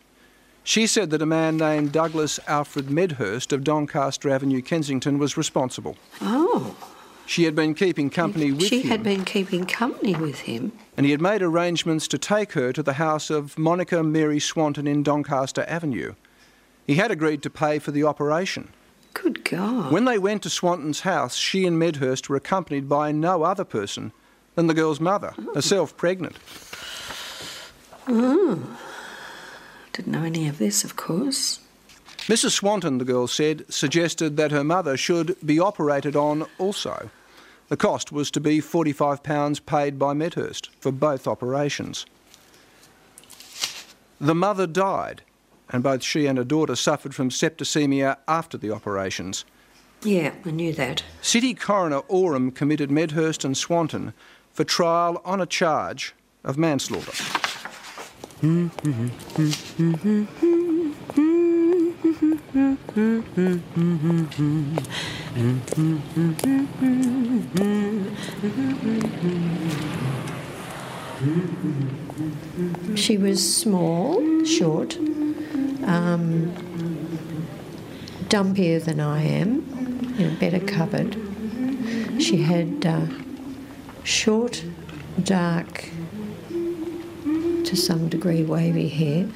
She 0.65 0.87
said 0.87 1.11
that 1.11 1.23
a 1.23 1.27
man 1.27 1.57
named 1.57 1.93
Douglas 1.93 2.39
Alfred 2.47 2.91
Medhurst 2.91 3.53
of 3.53 3.65
Doncaster 3.65 4.31
Avenue, 4.31 4.61
Kensington, 4.63 5.19
was 5.19 5.37
responsible. 5.37 5.97
Oh, 6.21 6.77
She 7.27 7.45
had 7.45 7.55
been 7.57 7.75
keeping 7.75 8.11
company 8.11 8.53
with 8.53 8.67
she 8.69 8.83
him. 8.83 8.91
had 8.91 9.03
been 9.03 9.25
keeping 9.25 9.65
company 9.67 10.15
with 10.15 10.41
him. 10.41 10.73
and 10.97 11.05
he 11.07 11.13
had 11.13 11.21
made 11.21 11.43
arrangements 11.43 12.07
to 12.09 12.19
take 12.19 12.53
her 12.53 12.73
to 12.73 12.83
the 12.83 12.95
house 12.95 13.31
of 13.31 13.59
Monica 13.59 14.03
Mary 14.03 14.39
Swanton 14.39 14.87
in 14.87 15.03
Doncaster 15.03 15.65
Avenue. 15.67 16.15
He 16.87 16.97
had 16.97 17.11
agreed 17.11 17.43
to 17.43 17.51
pay 17.51 17.79
for 17.79 17.91
the 17.91 18.05
operation. 18.05 18.69
Good 19.15 19.45
God. 19.45 19.91
When 19.93 20.05
they 20.05 20.19
went 20.19 20.43
to 20.43 20.51
Swanton's 20.51 21.01
house, 21.01 21.35
she 21.37 21.65
and 21.67 21.79
Medhurst 21.79 22.29
were 22.29 22.37
accompanied 22.37 22.89
by 22.89 23.11
no 23.13 23.43
other 23.43 23.65
person 23.65 24.13
than 24.55 24.67
the 24.69 24.75
girl's 24.75 25.01
mother, 25.01 25.33
oh. 25.39 25.55
herself 25.55 25.97
pregnant. 25.97 26.37
Oh. 28.09 28.79
Didn't 29.93 30.13
know 30.13 30.25
any 30.25 30.49
of 30.49 30.59
this, 30.59 30.85
of 30.85 30.97
course. 30.97 31.61
Mrs. 32.29 32.53
Swanton, 32.53 32.99
the 32.99 33.05
girl 33.05 33.27
said, 33.27 33.65
suggested 33.73 34.37
that 34.37 34.53
her 34.53 34.65
mother 34.65 34.97
should 34.97 35.37
be 35.45 35.59
operated 35.59 36.15
on 36.15 36.47
also. 36.59 37.11
The 37.69 37.77
cost 37.77 38.13
was 38.13 38.31
to 38.33 38.41
be 38.41 38.61
£45 38.61 39.67
paid 39.67 39.99
by 39.99 40.15
Medhurst 40.15 40.71
for 40.79 40.93
both 40.93 41.27
operations. 41.27 42.07
The 44.21 44.35
mother 44.35 44.67
died, 44.67 45.23
and 45.71 45.83
both 45.83 46.03
she 46.03 46.27
and 46.27 46.39
her 46.39 46.45
daughter 46.45 46.77
suffered 46.77 47.15
from 47.15 47.31
septicemia 47.31 48.19
after 48.29 48.57
the 48.57 48.71
operations. 48.71 49.45
Yeah, 50.03 50.33
I 50.45 50.51
knew 50.51 50.73
that. 50.75 51.03
City 51.23 51.55
Coroner 51.55 52.03
Oram 52.09 52.51
committed 52.53 52.91
Medhurst 52.91 53.45
and 53.45 53.57
Swanton 53.57 54.13
for 54.53 54.65
trial 54.65 55.21
on 55.25 55.41
a 55.41 55.47
charge 55.47 56.15
of 56.45 56.57
manslaughter. 56.57 57.52
She 58.43 58.49
was 73.17 73.57
small, 73.57 74.45
short, 74.45 74.97
um, 75.87 76.53
dumpier 78.29 78.85
than 78.85 78.99
I 78.99 79.23
am, 79.23 80.17
you 80.19 80.27
know, 80.27 80.37
better 80.41 80.59
covered. 80.59 81.17
She 82.19 82.39
had 82.39 82.85
uh, 82.85 83.07
short, 84.03 84.65
dark, 85.23 85.91
to 87.65 87.77
some 87.77 88.09
degree 88.09 88.43
wavy 88.43 88.89
hair, 88.89 89.29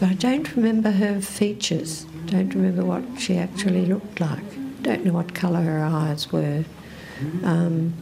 but 0.00 0.08
I 0.10 0.14
don't 0.14 0.54
remember 0.56 0.90
her 0.90 1.20
features. 1.20 2.06
Don't 2.26 2.54
remember 2.54 2.84
what 2.84 3.02
she 3.18 3.36
actually 3.36 3.86
looked 3.86 4.20
like. 4.20 4.82
Don't 4.82 5.04
know 5.04 5.12
what 5.12 5.34
colour 5.34 5.62
her 5.62 5.84
eyes 5.84 6.32
were. 6.32 6.64
Um, 7.44 7.94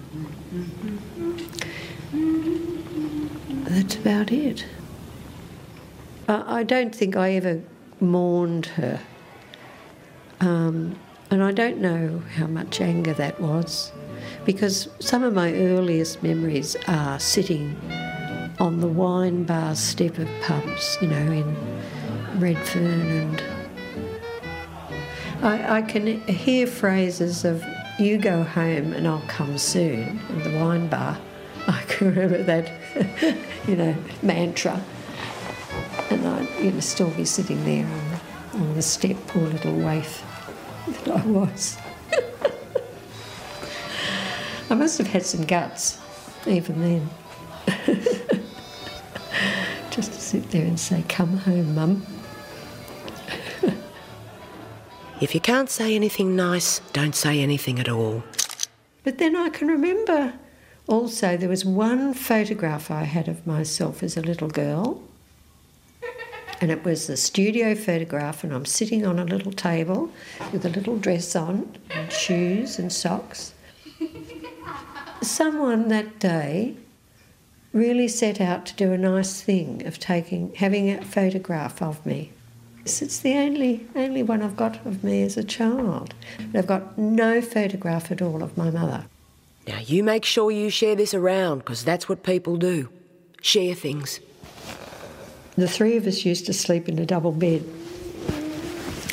that's 3.64 3.97
about 3.97 4.33
it. 4.33 4.64
I 6.28 6.62
don't 6.62 6.95
think 6.95 7.16
I 7.16 7.33
ever 7.33 7.61
mourned 8.00 8.66
her. 8.66 9.00
Um, 10.40 10.97
and 11.30 11.42
I 11.42 11.52
don't 11.52 11.78
know 11.78 12.23
how 12.37 12.47
much 12.47 12.80
anger 12.80 13.12
that 13.14 13.40
was 13.40 13.92
because 14.45 14.88
some 15.00 15.23
of 15.23 15.35
my 15.35 15.52
earliest 15.52 16.23
memories 16.23 16.76
are 16.87 17.19
sitting 17.21 17.76
on 18.60 18.80
the 18.80 18.86
wine 18.86 19.44
bar 19.44 19.74
step 19.74 20.18
of 20.18 20.28
pubs, 20.42 20.98
you 21.00 21.08
know, 21.08 21.16
in 21.16 21.56
Redfern 22.38 22.84
and. 22.84 23.42
I, 25.42 25.78
I 25.78 25.82
can 25.82 26.20
hear 26.28 26.66
phrases 26.66 27.46
of, 27.46 27.64
you 27.98 28.18
go 28.18 28.42
home 28.42 28.92
and 28.92 29.08
I'll 29.08 29.24
come 29.26 29.56
soon, 29.56 30.20
in 30.28 30.42
the 30.42 30.58
wine 30.58 30.88
bar. 30.88 31.18
I 31.66 31.82
can 31.88 32.08
remember 32.08 32.42
that, 32.42 32.70
you 33.66 33.76
know, 33.76 33.96
mantra. 34.22 34.78
And 36.10 36.26
I'd 36.26 36.62
you 36.62 36.72
know, 36.72 36.80
still 36.80 37.10
be 37.10 37.24
sitting 37.24 37.64
there 37.64 37.86
on, 37.86 38.60
on 38.60 38.74
the 38.74 38.82
step, 38.82 39.16
poor 39.28 39.42
little 39.42 39.76
waif 39.78 40.22
that 41.04 41.08
I 41.08 41.26
was. 41.26 41.78
I 44.68 44.74
must 44.74 44.98
have 44.98 45.06
had 45.06 45.24
some 45.24 45.46
guts, 45.46 45.98
even 46.46 46.80
then. 46.82 47.08
Just 50.00 50.14
to 50.14 50.21
sit 50.23 50.50
there 50.50 50.64
and 50.64 50.80
say, 50.80 51.04
come 51.11 51.37
home, 51.37 51.75
mum. 51.75 52.07
If 55.21 55.35
you 55.35 55.42
can't 55.42 55.69
say 55.69 55.95
anything 55.95 56.35
nice, 56.35 56.80
don't 56.95 57.14
say 57.14 57.40
anything 57.40 57.78
at 57.78 57.87
all. 57.87 58.23
But 59.04 59.19
then 59.19 59.37
I 59.37 59.50
can 59.50 59.69
remember 59.69 60.33
also 60.87 61.37
there 61.37 61.50
was 61.50 61.66
one 61.66 62.14
photograph 62.14 62.90
I 62.90 63.02
had 63.02 63.28
of 63.28 63.47
myself 63.47 64.02
as 64.02 64.16
a 64.16 64.23
little 64.23 64.49
girl. 64.49 65.02
And 66.62 66.71
it 66.71 66.83
was 66.83 67.11
a 67.11 67.16
studio 67.19 67.75
photograph, 67.75 68.42
and 68.42 68.54
I'm 68.54 68.64
sitting 68.64 69.04
on 69.04 69.19
a 69.19 69.25
little 69.25 69.52
table 69.52 70.11
with 70.50 70.64
a 70.64 70.71
little 70.71 70.97
dress 70.97 71.37
on, 71.37 71.76
and 71.90 72.11
shoes 72.11 72.78
and 72.78 72.90
socks. 72.90 73.52
Someone 75.21 75.88
that 75.88 76.19
day 76.19 76.76
really 77.72 78.08
set 78.08 78.40
out 78.40 78.66
to 78.66 78.74
do 78.74 78.92
a 78.92 78.98
nice 78.98 79.40
thing 79.42 79.86
of 79.86 79.98
taking, 79.98 80.54
having 80.54 80.90
a 80.90 81.04
photograph 81.04 81.80
of 81.80 82.04
me. 82.04 82.32
It's 82.84 83.18
the 83.20 83.34
only, 83.34 83.86
only 83.94 84.22
one 84.22 84.42
I've 84.42 84.56
got 84.56 84.84
of 84.86 85.04
me 85.04 85.22
as 85.22 85.36
a 85.36 85.44
child. 85.44 86.14
But 86.50 86.58
I've 86.58 86.66
got 86.66 86.98
no 86.98 87.40
photograph 87.40 88.10
at 88.10 88.22
all 88.22 88.42
of 88.42 88.56
my 88.56 88.70
mother. 88.70 89.04
Now, 89.68 89.78
you 89.78 90.02
make 90.02 90.24
sure 90.24 90.50
you 90.50 90.70
share 90.70 90.96
this 90.96 91.14
around, 91.14 91.58
because 91.58 91.84
that's 91.84 92.08
what 92.08 92.22
people 92.22 92.56
do 92.56 92.88
share 93.42 93.74
things. 93.74 94.20
The 95.56 95.68
three 95.68 95.96
of 95.96 96.06
us 96.06 96.24
used 96.24 96.46
to 96.46 96.52
sleep 96.52 96.88
in 96.88 96.98
a 96.98 97.06
double 97.06 97.32
bed, 97.32 97.64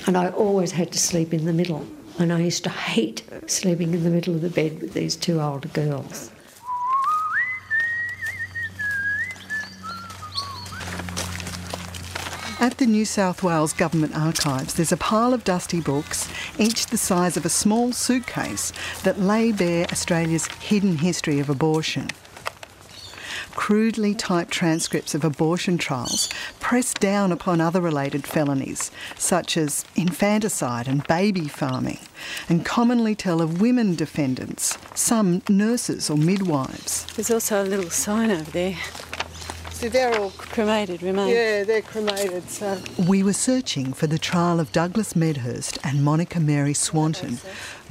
and 0.05 0.17
I 0.17 0.29
always 0.29 0.71
had 0.71 0.91
to 0.93 0.99
sleep 0.99 1.33
in 1.33 1.45
the 1.45 1.53
middle. 1.53 1.85
And 2.19 2.33
I 2.33 2.39
used 2.39 2.63
to 2.63 2.69
hate 2.71 3.23
sleeping 3.45 3.93
in 3.93 4.03
the 4.03 4.09
middle 4.09 4.33
of 4.33 4.41
the 4.41 4.49
bed 4.49 4.81
with 4.81 4.93
these 4.93 5.15
two 5.15 5.39
older 5.39 5.67
girls. 5.67 6.31
At 12.59 12.79
the 12.79 12.87
New 12.87 13.05
South 13.05 13.43
Wales 13.43 13.71
Government 13.71 14.17
Archives, 14.17 14.73
there's 14.73 14.91
a 14.91 14.97
pile 14.97 15.31
of 15.31 15.43
dusty 15.43 15.79
books, 15.79 16.27
each 16.57 16.87
the 16.87 16.97
size 16.97 17.37
of 17.37 17.45
a 17.45 17.49
small 17.49 17.91
suitcase, 17.93 18.73
that 19.03 19.19
lay 19.19 19.51
bare 19.51 19.85
Australia's 19.91 20.47
hidden 20.47 20.97
history 20.97 21.39
of 21.39 21.51
abortion. 21.51 22.07
Crudely 23.51 24.15
typed 24.15 24.49
transcripts 24.49 25.13
of 25.13 25.23
abortion 25.23 25.77
trials 25.77 26.29
press 26.59 26.95
down 26.95 27.31
upon 27.31 27.61
other 27.61 27.79
related 27.79 28.25
felonies, 28.25 28.89
such 29.15 29.55
as 29.55 29.85
infanticide 29.95 30.87
and 30.87 31.05
baby 31.05 31.47
farming, 31.47 31.99
and 32.49 32.65
commonly 32.65 33.13
tell 33.13 33.39
of 33.39 33.61
women 33.61 33.93
defendants, 33.93 34.79
some 34.95 35.43
nurses 35.47 36.09
or 36.09 36.17
midwives. 36.17 37.05
There's 37.15 37.29
also 37.29 37.61
a 37.63 37.67
little 37.67 37.91
sign 37.91 38.31
over 38.31 38.49
there. 38.49 38.77
See, 39.77 39.89
they're 39.89 40.19
all 40.19 40.31
Cremated 40.31 41.03
remains. 41.03 41.29
Yeah, 41.29 41.63
they're 41.63 41.84
cremated, 41.84 42.50
so. 42.50 42.81
We 43.07 43.22
were 43.22 43.31
searching 43.31 43.93
for 43.93 44.07
the 44.07 44.17
trial 44.17 44.60
of 44.60 44.72
Douglas 44.72 45.15
Medhurst 45.15 45.77
and 45.84 46.03
Monica 46.03 46.39
Mary 46.39 46.74
Swanton, 46.74 47.38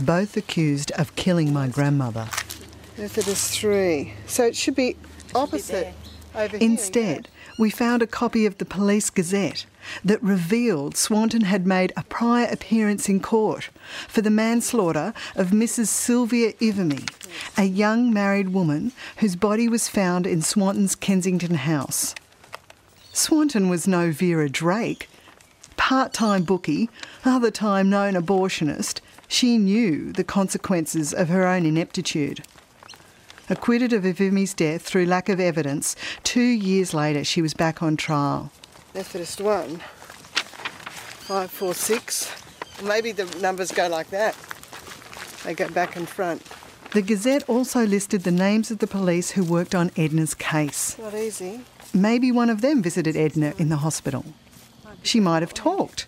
both 0.01 0.37
accused 0.37 0.91
of 0.99 1.15
killing 1.15 1.53
my 1.53 1.69
grandmother. 1.69 2.29
Methodist 2.99 3.61
3. 3.61 4.13
So 4.27 4.45
it 4.45 4.57
should 4.57 4.75
be 4.75 4.97
opposite 5.33 5.95
over 6.35 6.59
here. 6.59 6.69
Instead, 6.69 7.29
we 7.57 7.71
found 7.71 8.03
a 8.03 8.09
copy 8.09 8.47
of 8.47 8.59
the 8.59 8.65
Police 8.65 9.09
Gazette 9.09 9.65
that 10.05 10.23
revealed 10.23 10.97
Swanton 10.97 11.43
had 11.43 11.67
made 11.67 11.93
a 11.97 12.05
prior 12.05 12.47
appearance 12.51 13.09
in 13.09 13.21
court 13.21 13.71
for 14.09 14.23
the 14.23 14.31
manslaughter 14.31 15.13
of 15.35 15.49
Mrs. 15.49 15.89
Sylvia 15.89 16.53
Ivamy, 16.55 17.09
a 17.57 17.65
young 17.65 18.13
married 18.13 18.51
woman 18.51 18.93
whose 19.19 19.37
body 19.37 19.69
was 19.69 19.89
found 19.89 20.27
in 20.27 20.43
Swanton's 20.43 20.95
Kensington 20.95 21.55
house. 21.55 22.15
Swanton 23.13 23.69
was 23.69 23.89
no 23.89 24.11
Vera 24.13 24.49
Drake. 24.49 25.09
Part 25.77 26.13
time 26.13 26.43
bookie, 26.43 26.91
other 27.25 27.51
time 27.51 27.89
known 27.89 28.15
abortionist, 28.15 29.01
she 29.29 29.59
knew 29.59 30.13
the 30.13 30.25
consequences 30.25 31.13
of 31.13 31.29
her 31.29 31.47
own 31.47 31.67
ineptitude. 31.67 32.43
Acquitted 33.49 33.93
of 33.93 34.05
Ivimy's 34.05 34.55
death 34.55 34.83
through 34.83 35.07
lack 35.07 35.29
of 35.29 35.39
evidence, 35.39 35.95
two 36.25 36.41
years 36.41 36.93
later 36.93 37.23
she 37.23 37.41
was 37.41 37.55
back 37.55 37.83
on 37.83 37.97
trial. 37.97 38.51
Methodist 38.97 39.41
1. 39.43 39.77
546. 39.77 42.33
Maybe 42.83 43.13
the 43.13 43.27
numbers 43.41 43.71
go 43.71 43.89
like 43.89 44.09
that. 44.09 44.35
They 45.45 45.53
go 45.53 45.69
back 45.69 45.97
and 45.97 46.09
front. 46.09 46.43
The 46.93 47.03
Gazette 47.03 47.47
also 47.47 47.85
listed 47.85 48.23
the 48.23 48.31
names 48.31 48.71
of 48.71 48.79
the 48.79 48.87
police 48.87 49.33
who 49.33 49.45
worked 49.45 49.75
on 49.75 49.91
Edna's 49.99 50.33
case. 50.33 50.99
Not 50.99 51.13
easy. 51.13 51.61
Maybe 51.93 52.33
one 52.33 52.49
of 52.49 52.63
them 52.63 52.83
visited 52.83 53.17
Edna 53.17 53.53
in 53.59 53.69
the 53.69 53.77
hospital. 53.77 54.25
She 55.03 55.21
might 55.21 55.43
have 55.43 55.53
talked. 55.53 56.07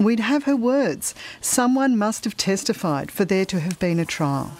We'd 0.00 0.18
have 0.18 0.42
her 0.42 0.56
words. 0.56 1.14
Someone 1.40 1.96
must 1.96 2.24
have 2.24 2.36
testified 2.36 3.12
for 3.12 3.24
there 3.24 3.44
to 3.44 3.60
have 3.60 3.78
been 3.78 4.00
a 4.00 4.04
trial. 4.04 4.56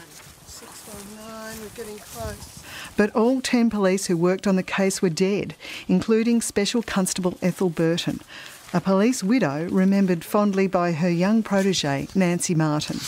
But 2.98 3.14
all 3.14 3.40
10 3.40 3.70
police 3.70 4.06
who 4.06 4.16
worked 4.16 4.48
on 4.48 4.56
the 4.56 4.62
case 4.64 5.00
were 5.00 5.08
dead, 5.08 5.54
including 5.86 6.42
Special 6.42 6.82
Constable 6.82 7.38
Ethel 7.40 7.70
Burton, 7.70 8.20
a 8.74 8.80
police 8.80 9.22
widow 9.22 9.68
remembered 9.70 10.24
fondly 10.24 10.66
by 10.66 10.90
her 10.90 11.08
young 11.08 11.44
protege, 11.44 12.08
Nancy 12.16 12.56
Martin. 12.56 12.98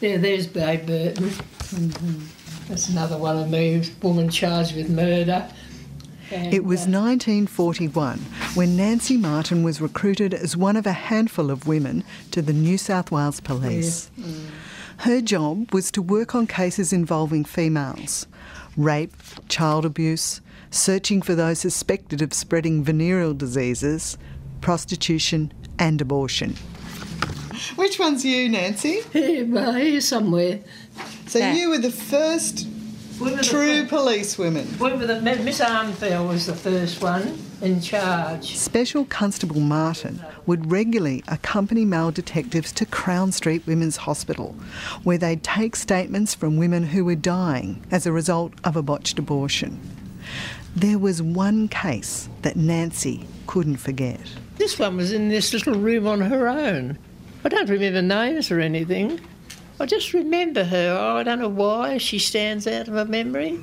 There, 0.00 0.18
there's 0.18 0.48
Babe 0.48 0.86
Burton. 0.86 1.28
Mm-hmm. 1.28 2.26
That's 2.68 2.88
another 2.88 3.16
one 3.16 3.38
of 3.38 3.48
me, 3.48 3.84
woman 4.02 4.28
charged 4.28 4.74
with 4.74 4.90
murder. 4.90 5.48
And, 6.32 6.52
it 6.52 6.64
was 6.64 6.80
1941 6.80 8.18
when 8.54 8.76
Nancy 8.76 9.16
Martin 9.16 9.62
was 9.62 9.80
recruited 9.80 10.34
as 10.34 10.56
one 10.56 10.76
of 10.76 10.84
a 10.84 10.92
handful 10.92 11.48
of 11.48 11.68
women 11.68 12.02
to 12.32 12.42
the 12.42 12.52
New 12.52 12.76
South 12.76 13.12
Wales 13.12 13.38
Police. 13.38 14.10
Yeah. 14.16 14.24
Mm. 14.26 14.50
Her 15.00 15.22
job 15.22 15.72
was 15.72 15.90
to 15.92 16.02
work 16.02 16.34
on 16.34 16.46
cases 16.46 16.92
involving 16.92 17.42
females 17.42 18.26
rape, 18.76 19.16
child 19.48 19.86
abuse, 19.86 20.42
searching 20.70 21.22
for 21.22 21.34
those 21.34 21.58
suspected 21.58 22.20
of 22.20 22.34
spreading 22.34 22.84
venereal 22.84 23.32
diseases, 23.32 24.18
prostitution, 24.60 25.54
and 25.78 26.02
abortion. 26.02 26.54
Which 27.76 27.98
one's 27.98 28.26
you, 28.26 28.50
Nancy? 28.50 29.00
Here, 29.12 29.46
well, 29.46 29.72
here 29.72 30.02
somewhere. 30.02 30.60
So 31.26 31.38
you 31.38 31.70
were 31.70 31.78
the 31.78 31.90
first 31.90 32.68
true 33.42 33.86
police 33.86 34.38
women. 34.38 34.66
We 34.78 34.90
the, 34.96 35.20
Miss 35.20 35.60
Armfield 35.60 36.28
was 36.28 36.46
the 36.46 36.54
first 36.54 37.02
one 37.02 37.38
in 37.60 37.80
charge. 37.80 38.56
Special 38.56 39.04
Constable 39.04 39.60
Martin 39.60 40.24
would 40.46 40.70
regularly 40.70 41.22
accompany 41.28 41.84
male 41.84 42.10
detectives 42.10 42.72
to 42.72 42.86
Crown 42.86 43.32
Street 43.32 43.66
Women's 43.66 43.98
Hospital, 43.98 44.54
where 45.02 45.18
they'd 45.18 45.42
take 45.42 45.76
statements 45.76 46.34
from 46.34 46.56
women 46.56 46.84
who 46.84 47.04
were 47.04 47.14
dying 47.14 47.84
as 47.90 48.06
a 48.06 48.12
result 48.12 48.54
of 48.64 48.76
a 48.76 48.82
botched 48.82 49.18
abortion. 49.18 49.80
There 50.74 50.98
was 50.98 51.20
one 51.20 51.68
case 51.68 52.28
that 52.42 52.56
Nancy 52.56 53.26
couldn't 53.46 53.78
forget. 53.78 54.20
This 54.56 54.78
one 54.78 54.96
was 54.96 55.12
in 55.12 55.28
this 55.28 55.52
little 55.52 55.74
room 55.74 56.06
on 56.06 56.20
her 56.20 56.48
own. 56.48 56.98
I 57.44 57.48
don't 57.48 57.68
remember 57.68 58.02
names 58.02 58.50
or 58.50 58.60
anything. 58.60 59.20
I 59.80 59.86
just 59.86 60.12
remember 60.12 60.64
her. 60.64 60.94
Oh, 61.00 61.16
I 61.16 61.22
don't 61.22 61.38
know 61.38 61.48
why 61.48 61.96
she 61.96 62.18
stands 62.18 62.66
out 62.66 62.86
of 62.86 62.92
my 62.92 63.04
memory. 63.04 63.58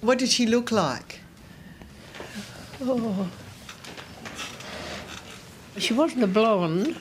What 0.00 0.18
did 0.18 0.30
she 0.30 0.46
look 0.46 0.72
like? 0.72 1.20
Oh. 2.80 3.30
She 5.76 5.92
wasn't 5.92 6.24
a 6.24 6.26
blonde. 6.26 6.96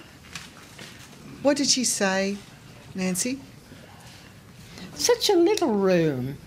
What 1.41 1.55
did 1.55 1.67
she 1.67 1.85
say, 1.85 2.37
Nancy? 2.93 3.39
Such 4.95 5.29
a 5.29 5.35
little 5.35 5.73
room. 5.73 6.37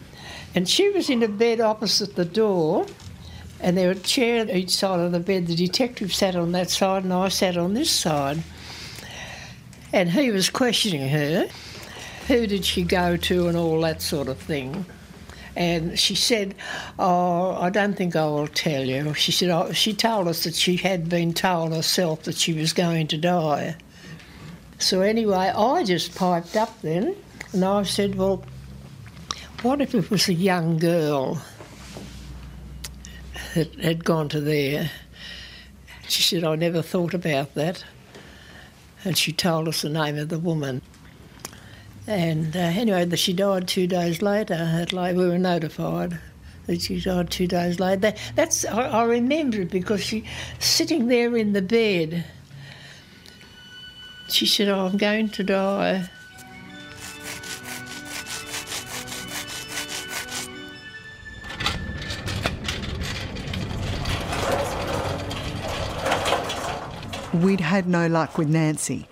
And 0.55 0.69
she 0.69 0.91
was 0.91 1.09
in 1.09 1.23
a 1.23 1.29
bed 1.29 1.59
opposite 1.59 2.17
the 2.17 2.27
door, 2.27 2.85
and 3.61 3.79
there 3.79 3.89
were 3.89 3.95
chairs 3.95 4.51
at 4.51 4.55
each 4.55 4.77
side 4.77 5.01
of 5.01 5.13
the 5.13 5.21
bed. 5.21 5.47
The 5.47 5.57
detective 5.57 6.15
sat 6.15 6.37
on 6.37 6.53
that 6.53 6.69
side, 6.69 7.05
and 7.05 7.15
I 7.15 7.29
sat 7.29 7.57
on 7.57 7.73
this 7.73 7.91
side. 7.91 8.43
And 9.91 10.11
he 10.11 10.31
was 10.31 10.51
questioning 10.51 11.09
her. 11.09 11.49
Who 12.29 12.47
did 12.47 12.65
she 12.65 12.83
go 12.83 13.17
to, 13.17 13.49
and 13.49 13.57
all 13.57 13.81
that 13.83 14.01
sort 14.01 14.29
of 14.29 14.39
thing. 14.39 14.87
And 15.57 15.99
she 15.99 16.15
said, 16.15 16.55
Oh, 16.99 17.53
I 17.53 17.71
don't 17.71 17.95
think 17.95 18.17
I 18.17 18.27
will 18.27 18.49
tell 18.49 18.85
you. 18.85 19.15
She 19.15 19.31
said, 19.31 19.51
oh, 19.51 19.73
She 19.73 19.95
told 19.95 20.27
us 20.27 20.45
that 20.45 20.55
she 20.55 20.77
had 20.77 21.09
been 21.09 21.33
told 21.33 21.73
herself 21.73 22.25
that 22.25 22.37
she 22.37 22.53
was 22.53 22.73
going 22.73 23.07
to 23.09 23.19
die. 23.19 23.77
So, 24.79 25.01
anyway, 25.01 25.53
I 25.55 25.85
just 25.85 26.15
piped 26.15 26.57
up 26.57 26.81
then 26.83 27.15
and 27.53 27.65
I 27.65 27.85
said, 27.85 28.17
Well, 28.17 28.45
what 29.63 29.81
if 29.81 29.95
it 29.95 30.11
was 30.11 30.29
a 30.29 30.35
young 30.35 30.79
girl 30.79 31.41
that 33.55 33.75
had 33.77 34.05
gone 34.05 34.29
to 34.31 34.41
there? 34.41 34.91
She 36.09 36.23
said, 36.23 36.45
I 36.45 36.57
never 36.57 36.83
thought 36.83 37.15
about 37.15 37.55
that. 37.55 37.85
And 39.05 39.17
she 39.17 39.33
told 39.33 39.69
us 39.69 39.83
the 39.83 39.89
name 39.89 40.19
of 40.19 40.29
the 40.29 40.39
woman. 40.39 40.83
And 42.07 42.55
uh, 42.55 42.61
anyway, 42.61 43.09
she 43.17 43.33
died 43.33 43.67
two 43.67 43.87
days 43.87 44.21
later. 44.21 44.87
Like 44.93 45.17
we 45.17 45.27
were 45.27 45.39
notified 45.39 46.19
that 46.67 46.83
she 46.83 47.01
died 47.01 47.31
two 47.31 47.47
days 47.47 47.81
later. 47.81 48.13
That's 48.35 48.65
I, 48.67 48.89
I 48.89 49.05
remember 49.05 49.63
it 49.63 49.71
because 49.71 50.03
she 50.03 50.25
sitting 50.59 51.09
there 51.09 51.35
in 51.37 51.55
the 51.55 51.63
bed. 51.63 52.25
She 54.29 54.47
said, 54.47 54.69
oh, 54.69 54.87
"I'm 54.87 54.99
going 54.99 55.31
to 55.31 55.45
die." 55.45 56.09
We'd 67.33 67.61
had 67.61 67.89
no 67.89 68.07
luck 68.07 68.39
with 68.39 68.49
Nancy, 68.49 69.07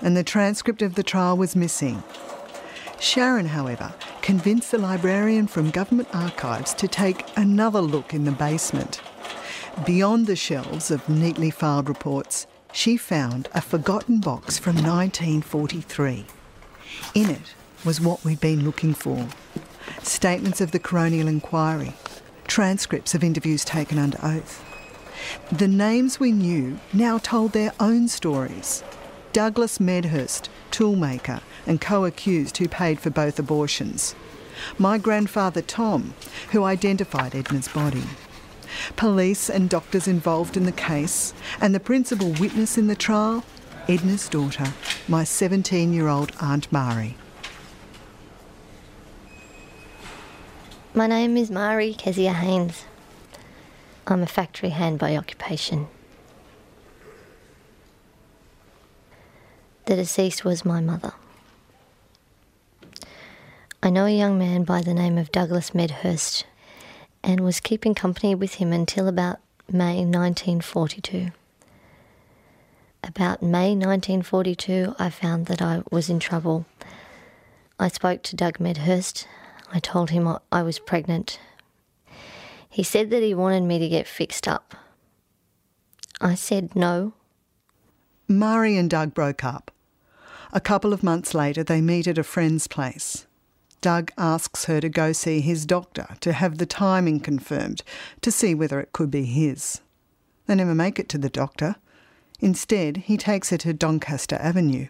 and 0.00 0.16
the 0.16 0.24
transcript 0.24 0.80
of 0.82 0.94
the 0.94 1.02
trial 1.02 1.36
was 1.36 1.54
missing. 1.54 2.02
Sharon, 3.00 3.46
however, 3.46 3.94
convinced 4.20 4.70
the 4.70 4.78
librarian 4.78 5.46
from 5.46 5.70
Government 5.70 6.08
Archives 6.12 6.74
to 6.74 6.86
take 6.86 7.24
another 7.34 7.80
look 7.80 8.12
in 8.12 8.24
the 8.24 8.30
basement. 8.30 9.00
Beyond 9.86 10.26
the 10.26 10.36
shelves 10.36 10.90
of 10.90 11.08
neatly 11.08 11.50
filed 11.50 11.88
reports, 11.88 12.46
she 12.72 12.98
found 12.98 13.48
a 13.54 13.62
forgotten 13.62 14.20
box 14.20 14.58
from 14.58 14.76
1943. 14.76 16.26
In 17.14 17.30
it 17.30 17.54
was 17.86 18.02
what 18.02 18.22
we'd 18.22 18.40
been 18.40 18.64
looking 18.64 18.92
for 18.92 19.26
statements 20.02 20.60
of 20.60 20.70
the 20.70 20.78
coronial 20.78 21.26
inquiry, 21.26 21.94
transcripts 22.46 23.14
of 23.14 23.24
interviews 23.24 23.64
taken 23.64 23.98
under 23.98 24.18
oath. 24.22 24.62
The 25.50 25.68
names 25.68 26.20
we 26.20 26.32
knew 26.32 26.78
now 26.92 27.16
told 27.18 27.52
their 27.52 27.72
own 27.80 28.08
stories. 28.08 28.84
Douglas 29.32 29.78
Medhurst, 29.78 30.48
toolmaker 30.70 31.40
and 31.66 31.80
co 31.80 32.04
accused 32.04 32.56
who 32.58 32.68
paid 32.68 33.00
for 33.00 33.10
both 33.10 33.38
abortions. 33.38 34.14
My 34.78 34.98
grandfather 34.98 35.62
Tom, 35.62 36.14
who 36.52 36.64
identified 36.64 37.34
Edna's 37.34 37.68
body. 37.68 38.04
Police 38.96 39.50
and 39.50 39.68
doctors 39.68 40.06
involved 40.06 40.56
in 40.56 40.64
the 40.64 40.72
case, 40.72 41.34
and 41.60 41.74
the 41.74 41.80
principal 41.80 42.32
witness 42.32 42.78
in 42.78 42.86
the 42.86 42.94
trial, 42.94 43.44
Edna's 43.88 44.28
daughter, 44.28 44.72
my 45.08 45.24
17 45.24 45.92
year 45.92 46.08
old 46.08 46.32
Aunt 46.40 46.70
Mari. 46.70 47.16
My 50.94 51.06
name 51.06 51.36
is 51.36 51.50
Mari 51.50 51.94
Kezia 51.94 52.32
Haynes. 52.32 52.84
I'm 54.06 54.22
a 54.22 54.26
factory 54.26 54.70
hand 54.70 54.98
by 54.98 55.16
occupation. 55.16 55.86
The 59.86 59.96
deceased 59.96 60.44
was 60.44 60.64
my 60.64 60.80
mother. 60.80 61.09
I 63.90 63.92
know 63.92 64.06
a 64.06 64.16
young 64.16 64.38
man 64.38 64.62
by 64.62 64.82
the 64.82 64.94
name 64.94 65.18
of 65.18 65.32
Douglas 65.32 65.74
Medhurst 65.74 66.46
and 67.24 67.40
was 67.40 67.58
keeping 67.58 67.92
company 67.92 68.36
with 68.36 68.54
him 68.54 68.72
until 68.72 69.08
about 69.08 69.40
May 69.68 70.04
1942. 70.04 71.32
About 73.02 73.42
May 73.42 73.74
1942, 73.74 74.94
I 74.96 75.10
found 75.10 75.46
that 75.46 75.60
I 75.60 75.82
was 75.90 76.08
in 76.08 76.20
trouble. 76.20 76.66
I 77.80 77.88
spoke 77.88 78.22
to 78.22 78.36
Doug 78.36 78.60
Medhurst. 78.60 79.26
I 79.72 79.80
told 79.80 80.10
him 80.10 80.38
I 80.52 80.62
was 80.62 80.78
pregnant 80.78 81.40
he 82.68 82.84
said 82.84 83.10
that 83.10 83.24
he 83.24 83.34
wanted 83.34 83.64
me 83.64 83.80
to 83.80 83.88
get 83.88 84.06
fixed 84.06 84.46
up. 84.46 84.76
I 86.20 86.36
said 86.36 86.76
no. 86.76 87.14
Mari 88.28 88.76
and 88.76 88.88
Doug 88.88 89.14
broke 89.14 89.42
up. 89.42 89.72
A 90.52 90.60
couple 90.60 90.92
of 90.92 91.02
months 91.02 91.34
later, 91.34 91.64
they 91.64 91.80
meet 91.80 92.06
at 92.06 92.18
a 92.18 92.22
friend's 92.22 92.68
place. 92.68 93.26
Doug 93.80 94.12
asks 94.18 94.66
her 94.66 94.80
to 94.80 94.88
go 94.88 95.12
see 95.12 95.40
his 95.40 95.64
doctor 95.66 96.16
to 96.20 96.32
have 96.32 96.58
the 96.58 96.66
timing 96.66 97.20
confirmed 97.20 97.82
to 98.20 98.30
see 98.30 98.54
whether 98.54 98.80
it 98.80 98.92
could 98.92 99.10
be 99.10 99.24
his. 99.24 99.80
They 100.46 100.54
never 100.54 100.74
make 100.74 100.98
it 100.98 101.08
to 101.10 101.18
the 101.18 101.30
doctor. 101.30 101.76
Instead, 102.40 102.98
he 102.98 103.16
takes 103.16 103.50
her 103.50 103.58
to 103.58 103.72
Doncaster 103.72 104.36
Avenue. 104.36 104.88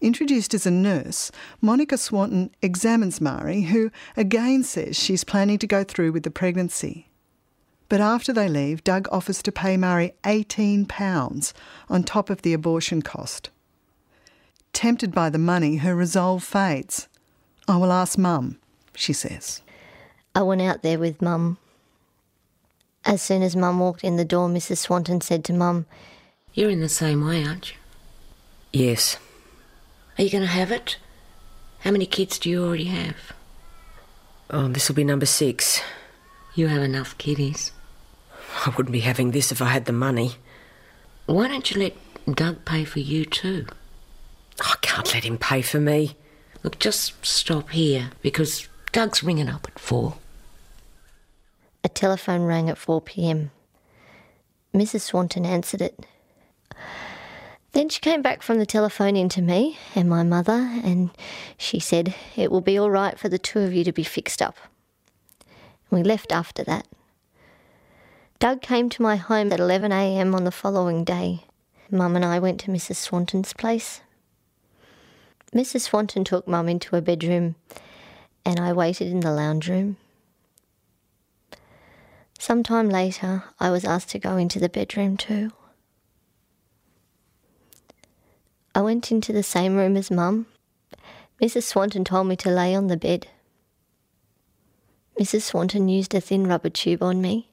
Introduced 0.00 0.54
as 0.54 0.66
a 0.66 0.70
nurse, 0.70 1.30
Monica 1.60 1.96
Swanton 1.96 2.50
examines 2.62 3.20
Mari, 3.20 3.62
who 3.62 3.90
again 4.16 4.62
says 4.62 4.96
she's 4.96 5.24
planning 5.24 5.58
to 5.58 5.66
go 5.66 5.82
through 5.82 6.12
with 6.12 6.22
the 6.22 6.30
pregnancy. 6.30 7.08
But 7.88 8.00
after 8.00 8.32
they 8.32 8.48
leave, 8.48 8.84
Doug 8.84 9.08
offers 9.12 9.42
to 9.42 9.52
pay 9.52 9.76
Mari 9.76 10.12
£18 10.24 11.52
on 11.88 12.02
top 12.02 12.30
of 12.30 12.42
the 12.42 12.52
abortion 12.52 13.00
cost. 13.00 13.50
Tempted 14.72 15.12
by 15.12 15.30
the 15.30 15.38
money, 15.38 15.76
her 15.76 15.94
resolve 15.94 16.42
fades. 16.42 17.08
I 17.68 17.76
will 17.76 17.92
ask 17.92 18.16
Mum, 18.16 18.58
she 18.94 19.12
says. 19.12 19.62
I 20.34 20.42
went 20.42 20.62
out 20.62 20.82
there 20.82 20.98
with 20.98 21.20
Mum. 21.20 21.58
As 23.04 23.22
soon 23.22 23.42
as 23.42 23.56
Mum 23.56 23.80
walked 23.80 24.04
in 24.04 24.16
the 24.16 24.24
door, 24.24 24.48
Mrs. 24.48 24.78
Swanton 24.78 25.20
said 25.20 25.44
to 25.44 25.52
Mum, 25.52 25.86
You're 26.54 26.70
in 26.70 26.80
the 26.80 26.88
same 26.88 27.24
way, 27.24 27.44
aren't 27.44 27.72
you? 27.72 27.76
Yes. 28.72 29.18
Are 30.18 30.24
you 30.24 30.30
going 30.30 30.42
to 30.44 30.48
have 30.50 30.70
it? 30.70 30.96
How 31.80 31.90
many 31.90 32.06
kids 32.06 32.38
do 32.38 32.50
you 32.50 32.64
already 32.64 32.84
have? 32.84 33.16
Oh, 34.50 34.68
this 34.68 34.88
will 34.88 34.96
be 34.96 35.04
number 35.04 35.26
six. 35.26 35.80
You 36.54 36.68
have 36.68 36.82
enough 36.82 37.18
kiddies. 37.18 37.72
I 38.64 38.70
wouldn't 38.76 38.92
be 38.92 39.00
having 39.00 39.32
this 39.32 39.50
if 39.52 39.60
I 39.60 39.66
had 39.66 39.84
the 39.84 39.92
money. 39.92 40.32
Why 41.26 41.48
don't 41.48 41.70
you 41.70 41.80
let 41.80 41.96
Doug 42.36 42.64
pay 42.64 42.84
for 42.84 43.00
you 43.00 43.24
too? 43.24 43.66
I 44.60 44.74
can't 44.80 45.12
let 45.12 45.24
him 45.24 45.38
pay 45.38 45.62
for 45.62 45.80
me. 45.80 46.16
Look, 46.66 46.80
just 46.80 47.24
stop 47.24 47.70
here 47.70 48.10
because 48.22 48.66
Doug's 48.90 49.22
ringing 49.22 49.48
up 49.48 49.68
at 49.68 49.78
four. 49.78 50.16
A 51.84 51.88
telephone 51.88 52.42
rang 52.42 52.68
at 52.68 52.76
4 52.76 53.00
pm. 53.02 53.52
Mrs. 54.74 55.02
Swanton 55.02 55.46
answered 55.46 55.80
it. 55.80 56.04
Then 57.70 57.88
she 57.88 58.00
came 58.00 58.20
back 58.20 58.42
from 58.42 58.58
the 58.58 58.66
telephone 58.66 59.14
into 59.14 59.40
me 59.42 59.78
and 59.94 60.10
my 60.10 60.24
mother, 60.24 60.54
and 60.82 61.10
she 61.56 61.78
said 61.78 62.16
it 62.34 62.50
will 62.50 62.60
be 62.60 62.76
all 62.76 62.90
right 62.90 63.16
for 63.16 63.28
the 63.28 63.38
two 63.38 63.60
of 63.60 63.72
you 63.72 63.84
to 63.84 63.92
be 63.92 64.02
fixed 64.02 64.42
up. 64.42 64.56
We 65.88 66.02
left 66.02 66.32
after 66.32 66.64
that. 66.64 66.88
Doug 68.40 68.60
came 68.60 68.88
to 68.88 69.02
my 69.02 69.14
home 69.14 69.52
at 69.52 69.60
11am 69.60 70.34
on 70.34 70.42
the 70.42 70.50
following 70.50 71.04
day. 71.04 71.44
Mum 71.92 72.16
and 72.16 72.24
I 72.24 72.40
went 72.40 72.58
to 72.62 72.72
Mrs. 72.72 72.96
Swanton's 72.96 73.52
place. 73.52 74.00
Mrs. 75.56 75.80
Swanton 75.80 76.22
took 76.22 76.46
Mum 76.46 76.68
into 76.68 76.90
her 76.90 77.00
bedroom, 77.00 77.54
and 78.44 78.60
I 78.60 78.74
waited 78.74 79.08
in 79.08 79.20
the 79.20 79.32
lounge 79.32 79.70
room. 79.70 79.96
Some 82.38 82.62
time 82.62 82.90
later, 82.90 83.42
I 83.58 83.70
was 83.70 83.82
asked 83.82 84.10
to 84.10 84.18
go 84.18 84.36
into 84.36 84.58
the 84.58 84.68
bedroom 84.68 85.16
too. 85.16 85.52
I 88.74 88.82
went 88.82 89.10
into 89.10 89.32
the 89.32 89.42
same 89.42 89.76
room 89.76 89.96
as 89.96 90.10
Mum. 90.10 90.44
Mrs. 91.40 91.62
Swanton 91.62 92.04
told 92.04 92.26
me 92.26 92.36
to 92.36 92.50
lay 92.50 92.74
on 92.74 92.88
the 92.88 92.98
bed. 92.98 93.28
Mrs. 95.18 95.40
Swanton 95.40 95.88
used 95.88 96.14
a 96.14 96.20
thin 96.20 96.46
rubber 96.46 96.68
tube 96.68 97.02
on 97.02 97.22
me. 97.22 97.48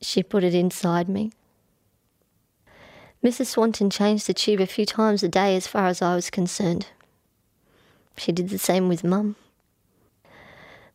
She 0.00 0.22
put 0.22 0.42
it 0.42 0.54
inside 0.54 1.06
me. 1.10 1.32
Mrs. 3.22 3.46
Swanton 3.46 3.90
changed 3.90 4.26
the 4.26 4.34
tube 4.34 4.60
a 4.60 4.66
few 4.66 4.86
times 4.86 5.22
a 5.22 5.28
day 5.28 5.56
as 5.56 5.66
far 5.66 5.86
as 5.86 6.00
I 6.00 6.14
was 6.14 6.30
concerned. 6.30 6.86
She 8.16 8.32
did 8.32 8.48
the 8.48 8.58
same 8.58 8.88
with 8.88 9.02
Mum. 9.02 9.36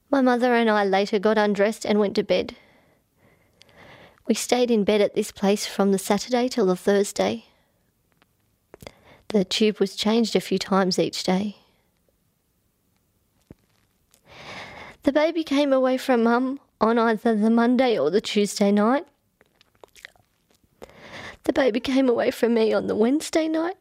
My 0.10 0.22
mother 0.22 0.54
and 0.54 0.70
I 0.70 0.86
later 0.86 1.20
got 1.20 1.38
undressed 1.38 1.86
and 1.86 2.00
went 2.00 2.16
to 2.16 2.24
bed. 2.24 2.56
We 4.28 4.36
stayed 4.36 4.72
in 4.72 4.84
bed 4.84 5.02
at 5.02 5.16
this 5.16 5.32
place 5.32 5.66
from 5.66 5.92
the 5.92 6.00
Saturday 6.00 6.48
till 6.48 6.66
the 6.66 6.76
Thursday. 6.76 7.46
The 9.30 9.44
tube 9.44 9.80
was 9.80 9.96
changed 9.96 10.36
a 10.36 10.40
few 10.40 10.60
times 10.60 11.00
each 11.00 11.24
day. 11.24 11.58
The 15.02 15.12
baby 15.12 15.44
came 15.44 15.74
away 15.74 15.98
from 15.98 16.24
Mum 16.24 16.62
on 16.80 16.98
either 16.98 17.36
the 17.36 17.50
Monday 17.50 17.98
or 17.98 18.10
the 18.10 18.22
Tuesday 18.22 18.72
night. 18.72 19.06
The 21.46 21.54
baby 21.54 21.80
came 21.80 22.08
away 22.08 22.32
from 22.32 22.54
me 22.54 22.74
on 22.74 22.88
the 22.88 22.96
Wednesday 22.96 23.48
night. 23.48 23.76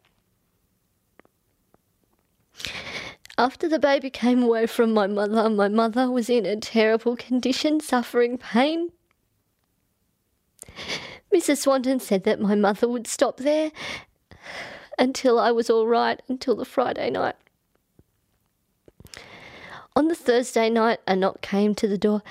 After 3.38 3.68
the 3.68 3.78
baby 3.78 4.10
came 4.10 4.42
away 4.42 4.66
from 4.66 4.92
my 4.92 5.06
mother, 5.06 5.48
my 5.48 5.68
mother 5.68 6.10
was 6.10 6.28
in 6.28 6.44
a 6.44 6.56
terrible 6.56 7.16
condition, 7.16 7.80
suffering 7.80 8.36
pain. 8.36 8.90
Mrs. 11.32 11.58
Swanton 11.58 11.98
said 11.98 12.24
that 12.24 12.40
my 12.40 12.54
mother 12.54 12.88
would 12.88 13.06
stop 13.06 13.38
there 13.38 13.72
until 14.98 15.38
I 15.38 15.50
was 15.50 15.70
all 15.70 15.86
right 15.86 16.20
until 16.28 16.56
the 16.56 16.64
Friday 16.64 17.10
night. 17.10 17.36
On 19.96 20.08
the 20.08 20.14
Thursday 20.14 20.68
night, 20.68 21.00
a 21.06 21.16
knock 21.16 21.40
came 21.40 21.74
to 21.76 21.88
the 21.88 21.98
door, 21.98 22.22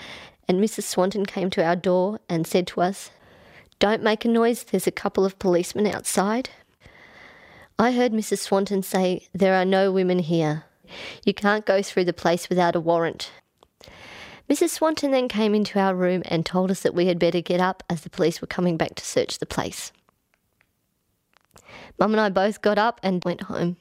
and 0.47 0.59
Mrs. 0.61 0.83
Swanton 0.83 1.25
came 1.25 1.49
to 1.51 1.63
our 1.63 1.75
door 1.75 2.19
and 2.29 2.45
said 2.45 2.67
to 2.67 2.81
us, 2.81 3.11
Don't 3.81 4.03
make 4.03 4.25
a 4.25 4.27
noise, 4.27 4.63
there's 4.63 4.85
a 4.85 4.91
couple 4.91 5.25
of 5.25 5.39
policemen 5.39 5.87
outside. 5.87 6.51
I 7.79 7.93
heard 7.93 8.11
Mrs. 8.11 8.37
Swanton 8.37 8.83
say, 8.83 9.25
There 9.33 9.55
are 9.55 9.65
no 9.65 9.91
women 9.91 10.19
here. 10.19 10.65
You 11.25 11.33
can't 11.33 11.65
go 11.65 11.81
through 11.81 12.05
the 12.05 12.13
place 12.13 12.47
without 12.47 12.75
a 12.75 12.79
warrant. 12.79 13.31
Mrs. 14.47 14.69
Swanton 14.69 15.09
then 15.09 15.27
came 15.27 15.55
into 15.55 15.79
our 15.79 15.95
room 15.95 16.21
and 16.25 16.45
told 16.45 16.69
us 16.69 16.81
that 16.81 16.93
we 16.93 17.07
had 17.07 17.17
better 17.17 17.41
get 17.41 17.59
up 17.59 17.81
as 17.89 18.01
the 18.01 18.11
police 18.11 18.39
were 18.39 18.45
coming 18.45 18.77
back 18.77 18.93
to 18.93 19.03
search 19.03 19.39
the 19.39 19.47
place. 19.47 19.91
Mum 21.97 22.11
and 22.11 22.21
I 22.21 22.29
both 22.29 22.61
got 22.61 22.77
up 22.77 22.99
and 23.01 23.25
went 23.25 23.41
home. 23.41 23.77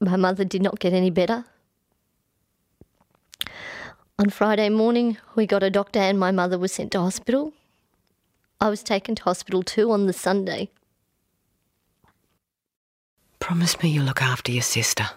My 0.00 0.16
mother 0.16 0.44
did 0.44 0.60
not 0.60 0.80
get 0.80 0.92
any 0.92 1.10
better. 1.10 1.44
On 4.18 4.28
Friday 4.28 4.70
morning, 4.70 5.18
we 5.36 5.46
got 5.46 5.62
a 5.62 5.70
doctor 5.70 6.00
and 6.00 6.18
my 6.18 6.32
mother 6.32 6.58
was 6.58 6.72
sent 6.72 6.90
to 6.92 7.00
hospital. 7.00 7.52
I 8.62 8.68
was 8.68 8.84
taken 8.84 9.16
to 9.16 9.24
hospital 9.24 9.64
too 9.64 9.90
on 9.90 10.06
the 10.06 10.12
Sunday. 10.12 10.70
Promise 13.40 13.82
me 13.82 13.88
you'll 13.88 14.04
look 14.04 14.22
after 14.22 14.52
your 14.52 14.62
sister. 14.62 15.10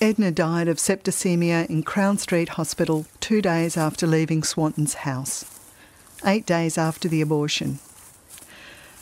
Edna 0.00 0.32
died 0.32 0.66
of 0.66 0.78
septicemia 0.78 1.70
in 1.70 1.84
Crown 1.84 2.18
Street 2.18 2.48
Hospital 2.48 3.06
two 3.20 3.40
days 3.40 3.76
after 3.76 4.04
leaving 4.04 4.42
Swanton's 4.42 4.94
house, 4.94 5.44
eight 6.24 6.44
days 6.44 6.76
after 6.76 7.06
the 7.06 7.20
abortion. 7.20 7.78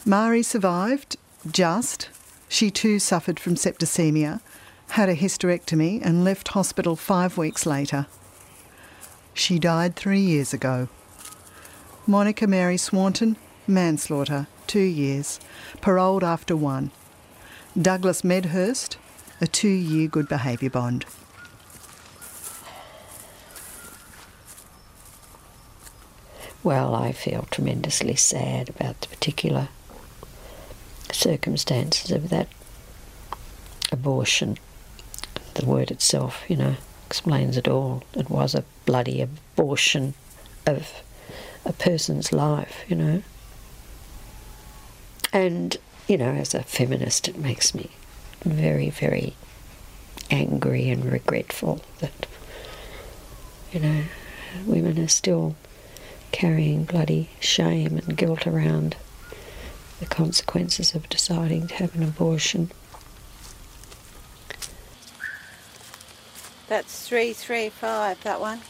Mari 0.05 0.43
survived, 0.43 1.17
just. 1.51 2.11
She 2.51 2.71
too 2.71 2.99
suffered 2.99 3.41
from 3.41 3.55
septicemia, 3.55 4.43
had 4.91 5.09
a 5.09 5.17
hysterectomy, 5.17 6.05
and 6.05 6.23
left 6.23 6.49
hospital 6.49 6.97
five 6.97 7.39
weeks 7.39 7.65
later. 7.65 8.09
She 9.33 9.59
died 9.59 9.97
three 9.97 10.21
years 10.21 10.53
ago. 10.53 10.89
Monica 12.07 12.47
Mary 12.47 12.77
Swanton, 12.77 13.35
manslaughter, 13.67 14.47
two 14.67 14.79
years, 14.79 15.41
paroled 15.81 16.23
after 16.23 16.55
one. 16.55 16.91
Douglas 17.81 18.23
Medhurst, 18.23 18.99
a 19.41 19.47
two 19.47 19.69
year 19.69 20.07
good 20.07 20.29
behaviour 20.29 20.69
bond. 20.69 21.07
Well, 26.63 26.95
I 26.95 27.13
feel 27.13 27.49
tremendously 27.51 28.17
sad 28.17 28.69
about 28.69 29.01
the 29.01 29.09
particular 29.09 29.69
circumstances 31.11 32.11
of 32.11 32.29
that 32.29 32.49
abortion. 33.91 34.59
The 35.55 35.65
word 35.65 35.91
itself, 35.91 36.43
you 36.49 36.57
know, 36.57 36.77
explains 37.07 37.57
it 37.57 37.67
all. 37.67 38.03
It 38.13 38.29
was 38.29 38.55
a 38.55 38.65
bloody 38.85 39.23
abortion 39.23 40.13
of 40.67 41.03
a 41.65 41.73
person's 41.73 42.33
life, 42.33 42.85
you 42.89 42.97
know. 42.97 43.23
And, 45.33 45.77
you 46.07 46.17
know, 46.17 46.31
as 46.31 46.55
a 46.55 46.63
feminist, 46.63 47.29
it 47.29 47.39
makes 47.39 47.75
me 47.75 47.91
very, 48.45 48.91
very 48.91 49.35
angry 50.31 50.89
and 50.91 51.05
regretful 51.05 51.81
that, 52.01 52.27
you 53.73 53.81
know, 53.81 54.03
women 54.67 54.99
are 54.99 55.09
still 55.09 55.57
carrying 56.33 56.85
bloody 56.85 57.31
shame 57.41 57.97
and 57.99 58.17
guilt 58.17 58.47
around 58.47 58.97
the 60.01 60.07
consequences 60.07 60.95
of 60.95 61.09
deciding 61.09 61.69
to 61.69 61.75
have 61.75 61.95
an 61.95 62.03
abortion. 62.03 62.71
That's 66.69 67.07
335, 67.09 68.23
that 68.25 68.41
one. 68.41 68.61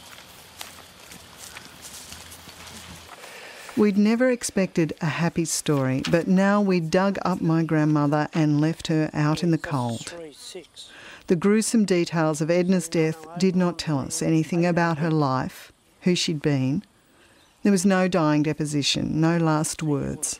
We'd 3.77 3.97
never 3.97 4.29
expected 4.29 4.93
a 5.01 5.05
happy 5.05 5.43
story, 5.43 6.01
but 6.09 6.29
now 6.29 6.61
we 6.61 6.79
dug 6.79 7.17
up 7.25 7.41
my 7.41 7.61
grandmother 7.61 8.29
and 8.33 8.61
left 8.61 8.87
her 8.87 9.09
out 9.13 9.43
in 9.43 9.51
the 9.51 9.57
cold. 9.57 10.13
The 11.27 11.35
gruesome 11.35 11.83
details 11.83 12.39
of 12.39 12.49
Edna's 12.49 12.87
death 12.87 13.27
did 13.37 13.53
not 13.53 13.77
tell 13.77 13.99
us 13.99 14.21
anything 14.21 14.65
about 14.65 14.99
her 14.99 15.11
life, 15.11 15.73
who 16.03 16.15
she'd 16.15 16.41
been. 16.41 16.83
There 17.63 17.71
was 17.71 17.85
no 17.85 18.07
dying 18.07 18.43
deposition, 18.43 19.19
no 19.19 19.37
last 19.37 19.83
words. 19.83 20.39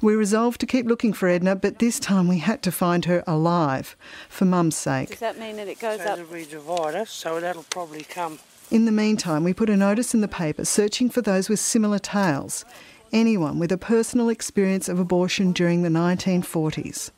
We 0.00 0.14
resolved 0.14 0.60
to 0.60 0.66
keep 0.66 0.86
looking 0.86 1.12
for 1.12 1.28
Edna, 1.28 1.54
but 1.54 1.80
this 1.80 1.98
time 1.98 2.28
we 2.28 2.38
had 2.38 2.62
to 2.62 2.72
find 2.72 3.04
her 3.04 3.22
alive, 3.26 3.94
for 4.30 4.46
Mum's 4.46 4.76
sake. 4.76 5.10
Does 5.10 5.18
that 5.18 5.38
mean 5.38 5.56
that 5.56 5.68
it 5.68 5.80
goes 5.80 6.00
so 6.00 6.06
up? 6.06 6.30
the 6.30 6.44
divider, 6.46 7.04
so 7.04 7.40
that'll 7.40 7.64
probably 7.64 8.04
come. 8.04 8.38
In 8.70 8.84
the 8.84 8.92
meantime, 8.92 9.44
we 9.44 9.54
put 9.54 9.70
a 9.70 9.76
notice 9.76 10.12
in 10.12 10.20
the 10.20 10.28
paper 10.28 10.64
searching 10.64 11.08
for 11.08 11.22
those 11.22 11.48
with 11.48 11.58
similar 11.58 11.98
tales, 11.98 12.66
anyone 13.12 13.58
with 13.58 13.72
a 13.72 13.78
personal 13.78 14.28
experience 14.28 14.90
of 14.90 14.98
abortion 14.98 15.52
during 15.52 15.82
the 15.82 15.88
1940s. 15.88 17.10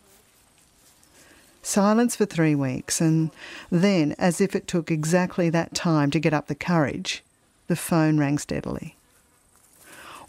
Silence 1.63 2.15
for 2.15 2.25
three 2.25 2.55
weeks, 2.55 3.01
and 3.01 3.33
then, 3.69 4.15
as 4.17 4.41
if 4.41 4.55
it 4.55 4.69
took 4.69 4.93
exactly 4.93 5.51
that 5.51 5.75
time 5.75 6.11
to 6.13 6.21
get 6.21 6.33
up 6.33 6.47
the 6.47 6.55
courage, 6.55 7.23
the 7.67 7.77
phone 7.77 8.17
rang 8.17 8.39
steadily. 8.39 8.95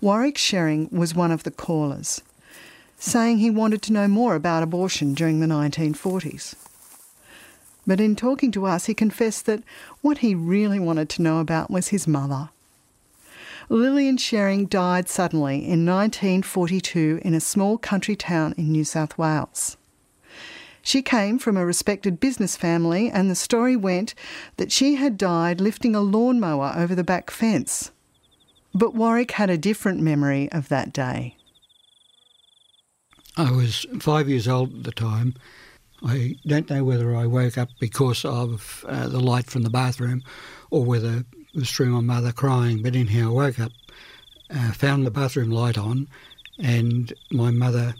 Warwick 0.02 0.40
Shering 0.40 0.90
was 0.92 1.14
one 1.14 1.32
of 1.32 1.44
the 1.44 1.52
callers. 1.52 2.22
saying 2.98 3.38
he 3.38 3.50
wanted 3.50 3.82
to 3.84 3.94
know 3.94 4.08
more 4.08 4.36
about 4.36 4.62
abortion 4.62 5.14
during 5.14 5.40
the 5.40 5.48
1940s. 5.48 6.56
But 7.86 8.00
in 8.00 8.16
talking 8.16 8.52
to 8.52 8.66
us, 8.66 8.86
he 8.86 8.94
confessed 8.94 9.46
that 9.48 9.64
what 10.02 10.20
he 10.20 10.36
really 10.36 10.80
wanted 10.80 11.10
to 11.10 11.22
know 11.22 11.40
about 11.40 11.72
was 11.72 11.88
his 11.90 12.08
mother. 12.08 12.50
Lillian 13.70 14.18
Shering 14.18 14.66
died 14.66 15.08
suddenly 15.08 15.56
in 15.58 15.86
1942 15.86 17.22
in 17.24 17.34
a 17.34 17.40
small 17.40 17.78
country 17.78 18.16
town 18.16 18.54
in 18.58 18.72
New 18.72 18.84
South 18.84 19.18
Wales. 19.18 19.78
She 20.82 21.02
came 21.02 21.38
from 21.38 21.58
a 21.58 21.66
respected 21.66 22.20
business 22.20 22.58
family, 22.58 23.10
and 23.10 23.30
the 23.30 23.36
story 23.36 23.76
went 23.76 24.16
that 24.58 24.72
she 24.72 24.96
had 24.96 25.18
died 25.18 25.62
lifting 25.62 25.96
a 25.96 26.02
lawnmower 26.02 26.74
over 26.76 26.96
the 26.96 27.04
back 27.04 27.30
fence. 27.30 27.92
But 28.74 28.96
Warwick 28.96 29.32
had 29.32 29.50
a 29.50 29.58
different 29.58 30.02
memory 30.02 30.52
of 30.52 30.70
that 30.70 30.92
day. 30.92 31.38
I 33.38 33.52
was 33.52 33.86
five 34.00 34.28
years 34.28 34.48
old 34.48 34.76
at 34.76 34.84
the 34.84 34.92
time. 34.92 35.36
I 36.04 36.38
don't 36.48 36.70
know 36.70 36.84
whether 36.84 37.16
I 37.16 37.28
woke 37.28 37.58
up 37.58 37.70
because 37.80 38.26
of 38.26 38.84
uh, 38.88 39.08
the 39.08 39.20
light 39.20 39.50
from 39.50 39.62
the 39.62 39.70
bathroom 39.70 40.24
or 40.72 40.84
whether 40.84 41.18
it 41.18 41.26
was 41.54 41.70
through 41.70 41.90
my 41.90 42.02
mother 42.02 42.32
crying, 42.32 42.82
but 42.82 42.96
anyhow, 42.96 43.30
I 43.30 43.34
woke 43.34 43.60
up, 43.60 43.72
uh, 44.50 44.72
found 44.72 45.06
the 45.06 45.12
bathroom 45.12 45.52
light 45.52 45.78
on, 45.78 46.08
and 46.58 47.14
my 47.32 47.52
mother 47.52 47.94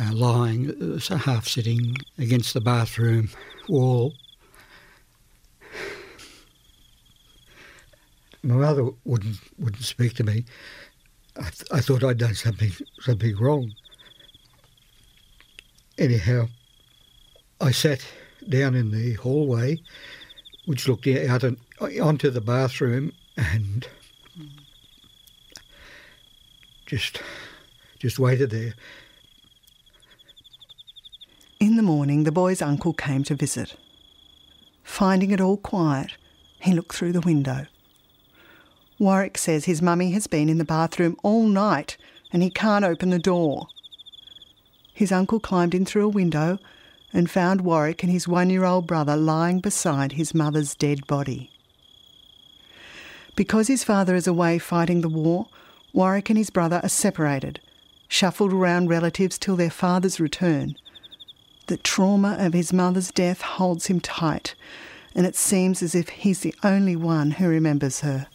uh, 0.00 0.12
lying, 0.12 1.00
uh, 1.10 1.18
half 1.18 1.46
sitting 1.46 1.96
against 2.18 2.54
the 2.54 2.60
bathroom 2.60 3.28
wall. 3.68 4.14
My 8.42 8.54
mother 8.54 8.88
wouldn't 9.04 9.36
wouldn't 9.58 9.82
speak 9.82 10.14
to 10.14 10.24
me. 10.24 10.44
I, 11.36 11.50
th- 11.50 11.64
I 11.72 11.80
thought 11.80 12.04
I'd 12.04 12.18
done 12.18 12.34
something 12.34 12.72
something 13.00 13.36
wrong. 13.36 13.72
Anyhow, 15.98 16.48
I 17.60 17.72
sat 17.72 18.06
down 18.48 18.74
in 18.74 18.90
the 18.90 19.14
hallway, 19.14 19.80
which 20.66 20.86
looked 20.86 21.06
out 21.06 21.42
and 21.42 21.58
onto 21.80 22.30
the 22.30 22.40
bathroom, 22.40 23.12
and 23.36 23.86
just 26.86 27.20
just 27.98 28.18
waited 28.18 28.50
there. 28.50 28.74
In 31.58 31.76
the 31.76 31.82
morning, 31.82 32.22
the 32.22 32.32
boy's 32.32 32.62
uncle 32.62 32.92
came 32.92 33.24
to 33.24 33.34
visit. 33.34 33.74
Finding 34.84 35.32
it 35.32 35.40
all 35.40 35.56
quiet, 35.56 36.12
he 36.60 36.72
looked 36.72 36.94
through 36.94 37.12
the 37.12 37.20
window. 37.20 37.66
Warwick 39.00 39.36
says 39.36 39.64
his 39.64 39.82
mummy 39.82 40.12
has 40.12 40.26
been 40.26 40.48
in 40.48 40.58
the 40.58 40.64
bathroom 40.64 41.16
all 41.22 41.46
night 41.46 41.96
and 42.32 42.42
he 42.42 42.50
can't 42.50 42.84
open 42.84 43.10
the 43.10 43.18
door. 43.18 43.66
His 44.92 45.12
uncle 45.12 45.40
climbed 45.40 45.74
in 45.74 45.84
through 45.84 46.06
a 46.06 46.08
window 46.08 46.58
and 47.12 47.30
found 47.30 47.62
Warwick 47.62 48.02
and 48.02 48.12
his 48.12 48.28
one 48.28 48.50
year 48.50 48.64
old 48.64 48.86
brother 48.86 49.16
lying 49.16 49.60
beside 49.60 50.12
his 50.12 50.34
mother's 50.34 50.74
dead 50.74 51.06
body. 51.06 51.50
Because 53.34 53.68
his 53.68 53.84
father 53.84 54.14
is 54.14 54.26
away 54.26 54.58
fighting 54.58 55.00
the 55.00 55.08
war, 55.08 55.48
Warwick 55.92 56.28
and 56.28 56.36
his 56.36 56.50
brother 56.50 56.80
are 56.82 56.88
separated, 56.88 57.60
shuffled 58.08 58.52
around 58.52 58.88
relatives 58.88 59.38
till 59.38 59.56
their 59.56 59.70
father's 59.70 60.20
return. 60.20 60.76
The 61.66 61.76
trauma 61.76 62.36
of 62.38 62.52
his 62.52 62.72
mother's 62.72 63.10
death 63.10 63.42
holds 63.42 63.86
him 63.86 64.00
tight, 64.00 64.54
and 65.14 65.26
it 65.26 65.36
seems 65.36 65.82
as 65.82 65.94
if 65.94 66.08
he's 66.08 66.40
the 66.40 66.54
only 66.62 66.96
one 66.96 67.32
who 67.32 67.48
remembers 67.48 68.00
her. 68.00 68.26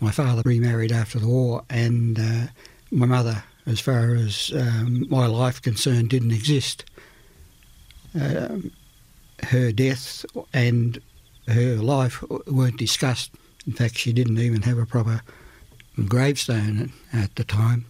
My 0.00 0.10
father 0.10 0.42
remarried 0.44 0.92
after 0.92 1.18
the 1.18 1.28
war, 1.28 1.64
and 1.68 2.18
uh, 2.18 2.46
my 2.90 3.06
mother 3.06 3.44
as 3.66 3.80
far 3.80 4.14
as 4.14 4.52
um, 4.54 5.06
my 5.08 5.26
life 5.26 5.60
concerned, 5.62 6.10
didn't 6.10 6.32
exist. 6.32 6.84
Um, 8.14 8.72
her 9.44 9.72
death 9.72 10.24
and 10.52 11.00
her 11.48 11.76
life 11.76 12.22
weren't 12.46 12.76
discussed. 12.76 13.32
In 13.66 13.72
fact, 13.72 13.96
she 13.96 14.12
didn't 14.12 14.38
even 14.38 14.62
have 14.62 14.78
a 14.78 14.86
proper 14.86 15.22
gravestone 16.06 16.92
at 17.12 17.34
the 17.36 17.44
time. 17.44 17.86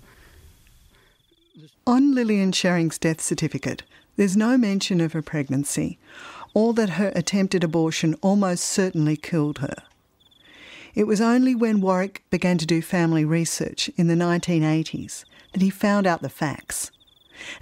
On 1.86 2.14
Lillian 2.14 2.52
Shering's 2.52 2.98
death 2.98 3.20
certificate, 3.20 3.82
there's 4.16 4.36
no 4.36 4.58
mention 4.58 5.00
of 5.00 5.12
her 5.12 5.22
pregnancy, 5.22 5.98
or 6.52 6.74
that 6.74 6.90
her 6.90 7.12
attempted 7.14 7.64
abortion 7.64 8.14
almost 8.20 8.64
certainly 8.64 9.16
killed 9.16 9.58
her. 9.58 9.74
It 10.94 11.06
was 11.06 11.20
only 11.20 11.54
when 11.54 11.80
Warwick 11.80 12.24
began 12.30 12.58
to 12.58 12.66
do 12.66 12.82
family 12.82 13.24
research 13.24 13.88
in 13.96 14.08
the 14.08 14.14
1980s 14.14 15.24
that 15.52 15.62
he 15.62 15.70
found 15.70 16.06
out 16.06 16.22
the 16.22 16.28
facts. 16.28 16.90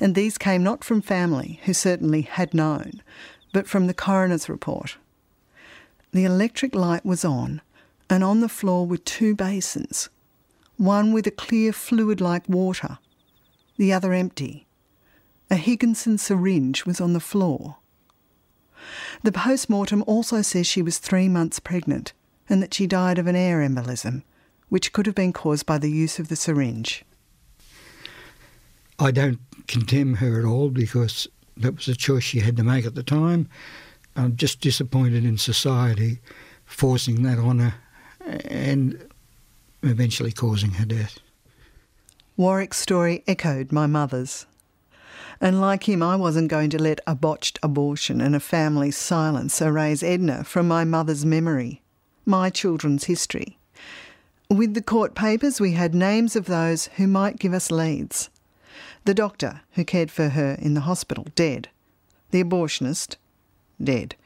And 0.01 0.15
these 0.15 0.39
came 0.39 0.63
not 0.63 0.85
from 0.85 1.03
family, 1.03 1.61
who 1.65 1.73
certainly 1.73 2.23
had 2.23 2.55
known, 2.55 3.03
but 3.53 3.67
from 3.67 3.87
the 3.87 3.95
coroner's 3.95 4.49
report. 4.49 4.97
The 6.13 6.25
electric 6.25 6.75
light 6.75 7.05
was 7.05 7.25
on, 7.25 7.61
and 8.09 8.25
on 8.25 8.41
the 8.41 8.49
floor 8.49 8.87
were 8.87 8.97
two 8.97 9.35
basins, 9.35 10.09
one 10.77 11.13
with 11.13 11.27
a 11.27 11.31
clear 11.31 11.73
fluid 11.73 12.21
like 12.21 12.49
water, 12.49 12.99
the 13.77 13.93
other 13.93 14.13
empty. 14.13 14.67
A 15.51 15.57
Higginson 15.57 16.19
syringe 16.19 16.85
was 16.85 17.01
on 17.01 17.13
the 17.13 17.21
floor. 17.21 17.77
The 19.23 19.33
post 19.33 19.69
mortem 19.69 20.05
also 20.07 20.43
says 20.43 20.67
she 20.67 20.83
was 20.83 20.99
three 20.99 21.29
months 21.29 21.59
pregnant 21.59 22.13
and 22.49 22.63
that 22.63 22.75
she 22.75 22.87
died 22.87 23.19
of 23.19 23.27
an 23.27 23.37
air 23.37 23.59
embolism, 23.61 24.23
which 24.69 24.93
could 24.93 25.07
have 25.07 25.15
been 25.15 25.33
caused 25.33 25.67
by 25.67 25.79
the 25.79 25.91
use 25.91 26.19
of 26.19 26.29
the 26.29 26.37
syringe. 26.37 27.05
I 28.99 29.11
don't 29.11 29.39
condemn 29.69 30.15
her 30.15 30.39
at 30.39 30.45
all 30.45 30.71
because 30.71 31.29
that 31.57 31.77
was 31.77 31.89
a 31.89 31.95
choice 31.95 32.25
she 32.25 32.41
had 32.41 32.57
to 32.57 32.65
make 32.65 32.85
at 32.85 32.95
the 32.95 33.03
time. 33.03 33.49
I'm 34.17 34.37
just 34.37 34.61
disappointed 34.61 35.25
in 35.25 35.39
society 35.39 36.19
forcing 36.65 37.23
that 37.23 37.39
on 37.39 37.61
her 37.61 37.75
and 38.47 39.09
eventually 39.83 40.33
causing 40.33 40.73
her 40.73 40.85
death. 40.85 41.19
Warwick's 42.37 42.79
story 42.79 43.23
echoed 43.27 43.73
my 43.73 43.87
mother's. 43.87 44.47
And 45.41 45.61
like 45.61 45.89
him, 45.89 46.03
I 46.03 46.17
wasn't 46.17 46.51
going 46.51 46.71
to 46.71 46.83
let 46.83 47.01
a 47.07 47.15
botched 47.15 47.61
abortion 47.63 48.21
and 48.21 48.35
a 48.35 48.41
family's 48.41 48.97
silence 48.97 49.61
erase 49.61 50.03
Edna 50.03 50.43
from 50.43 50.67
my 50.67 50.85
mother's 50.85 51.25
memory, 51.25 51.83
my 52.27 52.51
children's 52.51 53.05
history. 53.05 53.59
With 54.51 54.75
the 54.75 54.83
court 54.83 55.15
papers, 55.15 55.61
we 55.61 55.73
had 55.73 55.95
names 55.95 56.35
of 56.35 56.47
those 56.47 56.87
who 56.97 57.07
might 57.07 57.39
give 57.39 57.53
us 57.53 57.71
leads. 57.71 58.31
The 59.09 59.15
doctor 59.15 59.63
who 59.73 59.87
cared 59.87 60.11
for 60.11 60.29
her 60.29 60.59
in 60.61 60.75
the 60.75 60.83
hospital, 60.83 61.27
dead. 61.35 61.71
The 62.31 62.45
abortionist, 62.45 63.17
dead. 63.83 64.17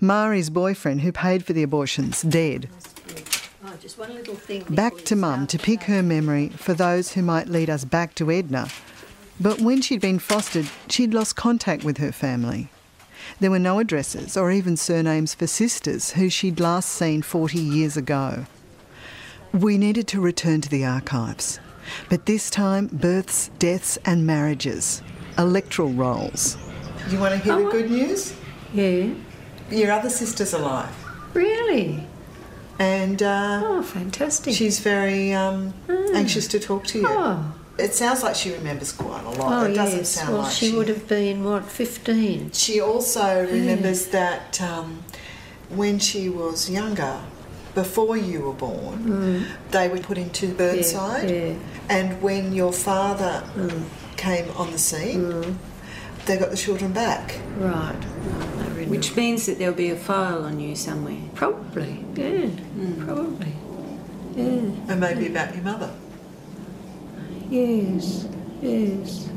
Mari's 0.00 0.48
boyfriend 0.48 1.00
who 1.00 1.10
paid 1.10 1.44
for 1.44 1.52
the 1.52 1.64
abortions, 1.64 2.22
dead. 2.22 2.68
Back 4.70 4.98
to 5.06 5.16
Mum 5.16 5.48
to 5.48 5.58
pick 5.58 5.82
her 5.82 6.04
memory 6.04 6.50
for 6.50 6.72
those 6.72 7.14
who 7.14 7.22
might 7.22 7.48
lead 7.48 7.68
us 7.68 7.84
back 7.84 8.14
to 8.14 8.30
Edna. 8.30 8.68
But 9.40 9.58
when 9.58 9.82
she'd 9.82 10.00
been 10.00 10.20
fostered, 10.20 10.70
she'd 10.88 11.12
lost 11.12 11.34
contact 11.34 11.82
with 11.82 11.98
her 11.98 12.12
family. 12.12 12.70
There 13.40 13.50
were 13.50 13.58
no 13.58 13.80
addresses 13.80 14.36
or 14.36 14.52
even 14.52 14.76
surnames 14.76 15.34
for 15.34 15.48
sisters 15.48 16.12
who 16.12 16.30
she'd 16.30 16.60
last 16.60 16.90
seen 16.90 17.22
40 17.22 17.58
years 17.58 17.96
ago. 17.96 18.46
We 19.52 19.78
needed 19.78 20.06
to 20.06 20.20
return 20.20 20.60
to 20.60 20.68
the 20.68 20.84
archives. 20.84 21.58
But 22.08 22.26
this 22.26 22.50
time, 22.50 22.88
births, 22.92 23.50
deaths, 23.58 23.98
and 24.04 24.26
marriages. 24.26 25.02
Electoral 25.38 25.90
rolls. 25.90 26.56
You 27.10 27.18
want 27.18 27.32
to 27.34 27.38
hear 27.40 27.54
Oh, 27.54 27.64
the 27.64 27.70
good 27.70 27.90
news? 27.90 28.34
Yeah. 28.74 29.08
Your 29.70 29.92
other 29.92 30.10
sister's 30.10 30.52
alive. 30.52 30.94
Really? 31.34 32.06
And 32.78 33.22
uh, 33.22 33.62
oh, 33.64 33.82
fantastic! 33.82 34.54
She's 34.54 34.80
very 34.80 35.32
um, 35.32 35.72
anxious 36.14 36.48
to 36.48 36.58
talk 36.58 36.84
to 36.88 36.98
you. 37.00 37.06
Oh. 37.08 37.54
It 37.78 37.94
sounds 37.94 38.22
like 38.22 38.34
she 38.34 38.52
remembers 38.52 38.92
quite 38.92 39.24
a 39.24 39.30
lot. 39.30 39.62
Oh, 39.62 39.70
it 39.70 39.74
doesn't 39.74 39.98
yes. 40.00 40.08
sound 40.10 40.34
well, 40.34 40.42
like 40.42 40.52
she, 40.52 40.72
would 40.76 40.88
have 40.88 41.08
been, 41.08 41.42
what, 41.42 41.64
15? 41.64 42.52
She 42.52 42.80
also 42.80 43.46
remembers 43.46 44.06
that 44.08 44.60
um, 44.60 45.02
when 45.70 45.98
she 45.98 46.28
was 46.28 46.68
younger, 46.68 47.18
before 47.74 48.16
you 48.18 48.40
were 48.42 48.52
born, 48.52 48.98
Mm. 49.04 49.44
they 49.70 49.88
were 49.88 49.98
put 50.00 50.18
into 50.18 50.48
Burnside. 50.52 51.30
Yeah, 51.30 51.36
yeah. 51.46 51.54
And 51.92 52.22
when 52.22 52.54
your 52.54 52.72
father 52.72 53.34
Mm. 53.54 53.82
came 54.16 54.46
on 54.56 54.70
the 54.72 54.78
scene, 54.78 55.58
they 56.24 56.36
got 56.38 56.50
the 56.50 56.56
children 56.56 56.92
back. 56.92 57.38
Right. 57.58 58.02
Which 58.88 59.14
means 59.14 59.44
that 59.46 59.58
there'll 59.58 59.74
be 59.86 59.90
a 59.90 59.96
file 59.96 60.42
on 60.44 60.58
you 60.58 60.74
somewhere. 60.74 61.22
Probably, 61.34 62.04
yeah. 62.14 62.48
Probably. 63.06 63.52
Yeah. 64.34 64.70
And 64.88 64.98
maybe 65.00 65.26
about 65.26 65.54
your 65.54 65.64
mother. 65.64 65.90
Yes, 67.50 68.24
yes. 68.62 69.28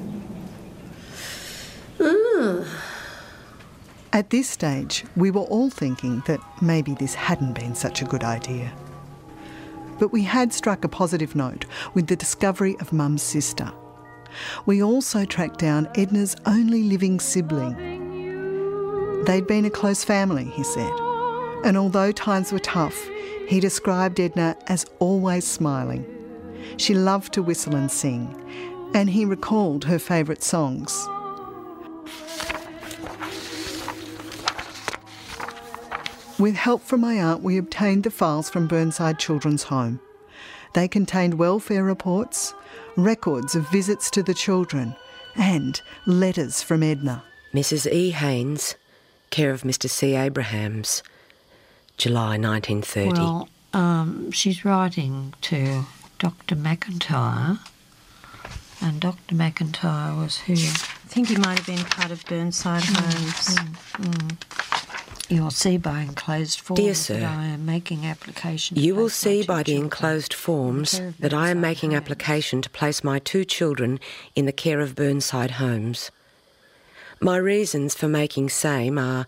Ah. 2.00 2.64
At 4.14 4.30
this 4.30 4.50
stage, 4.50 5.04
we 5.18 5.30
were 5.30 5.48
all 5.56 5.70
thinking 5.70 6.24
that 6.28 6.40
maybe 6.62 6.94
this 6.94 7.16
hadn't 7.16 7.54
been 7.54 7.76
such 7.76 8.02
a 8.02 8.06
good 8.06 8.24
idea. 8.24 8.72
But 10.00 10.12
we 10.12 10.24
had 10.24 10.54
struck 10.54 10.84
a 10.84 10.90
positive 10.90 11.36
note 11.36 11.66
with 11.94 12.08
the 12.08 12.16
discovery 12.16 12.76
of 12.80 12.94
Mum's 12.94 13.24
sister. 13.24 13.72
We 14.66 14.84
also 14.84 15.26
tracked 15.26 15.60
down 15.60 15.88
Edna's 15.96 16.36
only 16.46 16.84
living 16.84 17.20
sibling. 17.20 17.76
They'd 19.24 19.48
been 19.48 19.66
a 19.66 19.70
close 19.70 20.04
family, 20.04 20.46
he 20.46 20.64
said, 20.64 20.92
and 21.64 21.78
although 21.78 22.12
times 22.12 22.52
were 22.52 22.60
tough, 22.60 23.10
he 23.48 23.60
described 23.60 24.20
Edna 24.20 24.58
as 24.68 24.86
always 25.00 25.48
smiling. 25.48 26.06
She 26.78 26.94
loved 26.94 27.34
to 27.34 27.44
whistle 27.44 27.76
and 27.76 27.90
sing, 27.90 28.36
and 28.94 29.10
he 29.10 29.26
recalled 29.26 29.86
her 29.86 30.00
favourite 30.00 30.44
songs. 30.44 31.08
With 36.38 36.56
help 36.56 36.82
from 36.82 37.00
my 37.00 37.14
aunt, 37.14 37.44
we 37.44 37.58
obtained 37.58 38.04
the 38.04 38.12
files 38.12 38.50
from 38.50 38.68
Burnside 38.68 39.18
Children's 39.18 39.64
Home. 39.64 40.02
They 40.74 40.90
contained 40.90 41.36
welfare 41.36 41.84
reports, 41.84 42.54
records 42.98 43.56
of 43.56 43.70
visits 43.70 44.12
to 44.12 44.22
the 44.22 44.34
children, 44.34 44.98
and 45.38 45.82
letters 46.06 46.62
from 46.62 46.84
Edna. 46.84 47.24
Mrs. 47.54 47.90
E. 47.90 48.12
Haynes, 48.12 48.76
care 49.30 49.52
of 49.52 49.62
Mr. 49.62 49.90
C. 49.90 50.14
Abrahams, 50.16 51.04
July 51.96 52.38
1930. 52.38 53.12
Well, 53.14 53.50
um, 53.74 54.30
she's 54.32 54.66
writing 54.66 55.34
to 55.44 55.86
Dr. 56.20 56.58
McIntyre, 56.58 57.60
and 58.82 59.00
Dr. 59.00 59.36
McIntyre 59.36 60.18
was 60.22 60.40
who? 60.40 60.54
I 60.54 61.08
think 61.08 61.30
he 61.30 61.38
might 61.38 61.60
have 61.60 61.66
been 61.66 61.86
part 61.86 62.12
of 62.12 62.26
Burnside 62.26 62.82
mm, 62.84 62.96
Homes. 62.98 63.56
Mm, 63.56 64.12
mm. 64.12 64.85
You'll 65.28 65.52
see 65.52 65.78
by 65.78 66.02
enclosed 66.02 66.60
forms 66.60 66.80
Dear 66.80 66.94
Sir, 66.94 67.20
that 67.20 67.38
I 67.38 67.46
am 67.46 67.66
making 67.66 68.06
application. 68.06 68.78
You 68.78 68.94
will 68.96 69.10
see 69.10 69.44
by 69.44 69.64
the 69.64 69.76
enclosed 69.76 70.34
forms 70.34 71.02
that 71.20 71.34
I 71.34 71.50
am 71.50 71.60
making 71.60 71.96
application 71.96 72.62
to 72.62 72.70
place 72.70 73.04
my 73.04 73.20
two 73.20 73.44
children 73.44 74.00
in 74.36 74.46
the 74.46 74.52
care 74.52 74.80
of 74.82 74.96
Burnside 74.96 75.52
Homes. 75.52 76.12
My 77.20 77.38
reasons 77.38 77.96
for 77.96 78.08
making 78.08 78.50
same 78.50 79.00
are 79.00 79.26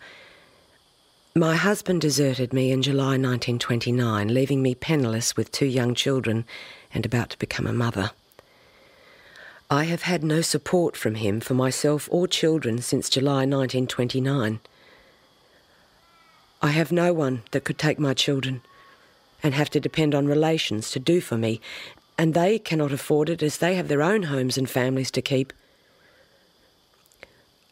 my 1.33 1.55
husband 1.55 2.01
deserted 2.01 2.53
me 2.53 2.71
in 2.71 2.81
July 2.81 3.17
1929, 3.17 4.33
leaving 4.33 4.61
me 4.61 4.75
penniless 4.75 5.35
with 5.35 5.51
two 5.51 5.65
young 5.65 5.95
children 5.95 6.45
and 6.93 7.05
about 7.05 7.29
to 7.31 7.39
become 7.39 7.67
a 7.67 7.73
mother. 7.73 8.11
I 9.69 9.83
have 9.85 10.03
had 10.03 10.23
no 10.23 10.41
support 10.41 10.95
from 10.95 11.15
him 11.15 11.39
for 11.39 11.53
myself 11.53 12.07
or 12.11 12.27
children 12.27 12.81
since 12.81 13.09
July 13.09 13.45
1929. 13.45 14.59
I 16.61 16.69
have 16.69 16.91
no 16.91 17.13
one 17.13 17.43
that 17.51 17.63
could 17.63 17.77
take 17.77 17.99
my 17.99 18.13
children 18.13 18.61
and 19.43 19.53
have 19.53 19.69
to 19.69 19.79
depend 19.79 20.15
on 20.15 20.27
relations 20.27 20.91
to 20.91 20.99
do 20.99 21.21
for 21.21 21.37
me, 21.37 21.61
and 22.17 22.33
they 22.33 22.57
cannot 22.57 22.91
afford 22.91 23.29
it 23.29 23.43
as 23.43 23.57
they 23.57 23.75
have 23.75 23.87
their 23.87 24.01
own 24.01 24.23
homes 24.23 24.57
and 24.57 24.69
families 24.69 25.11
to 25.11 25.21
keep. 25.21 25.53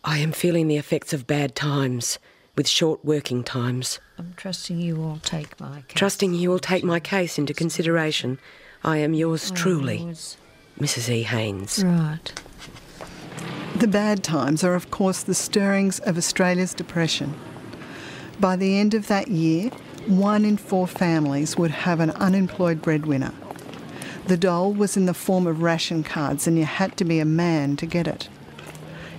I 0.03 0.19
am 0.19 0.31
feeling 0.31 0.67
the 0.67 0.77
effects 0.77 1.13
of 1.13 1.25
bad 1.25 1.55
times 1.55 2.19
with 2.55 2.67
short 2.67 3.03
working 3.03 3.43
times. 3.43 3.99
I'm 4.19 4.33
trusting 4.37 4.79
you 4.79 4.95
will 4.95 5.19
take 5.23 5.59
my 5.59 5.81
case. 5.87 5.97
Trusting 5.97 6.33
you 6.35 6.49
will 6.49 6.59
take 6.59 6.83
my 6.83 6.99
case 6.99 7.39
into 7.39 7.53
consideration, 7.53 8.37
I 8.83 8.97
am 8.97 9.15
yours 9.15 9.49
truly, 9.49 9.97
yours. 9.97 10.37
Mrs. 10.79 11.09
E. 11.09 11.23
Haynes. 11.23 11.83
Right. 11.83 12.41
The 13.77 13.87
bad 13.87 14.23
times 14.23 14.63
are, 14.63 14.75
of 14.75 14.91
course, 14.91 15.23
the 15.23 15.33
stirrings 15.33 15.99
of 15.99 16.17
Australia's 16.17 16.73
depression. 16.73 17.33
By 18.39 18.55
the 18.55 18.77
end 18.77 18.93
of 18.93 19.07
that 19.07 19.29
year, 19.29 19.69
one 20.07 20.45
in 20.45 20.57
four 20.57 20.87
families 20.87 21.57
would 21.57 21.71
have 21.71 21.99
an 21.99 22.11
unemployed 22.11 22.81
breadwinner. 22.81 23.33
The 24.27 24.37
dole 24.37 24.73
was 24.73 24.97
in 24.97 25.05
the 25.05 25.13
form 25.13 25.47
of 25.47 25.61
ration 25.61 26.03
cards, 26.03 26.47
and 26.47 26.57
you 26.57 26.65
had 26.65 26.97
to 26.97 27.05
be 27.05 27.19
a 27.19 27.25
man 27.25 27.75
to 27.77 27.85
get 27.85 28.07
it. 28.07 28.27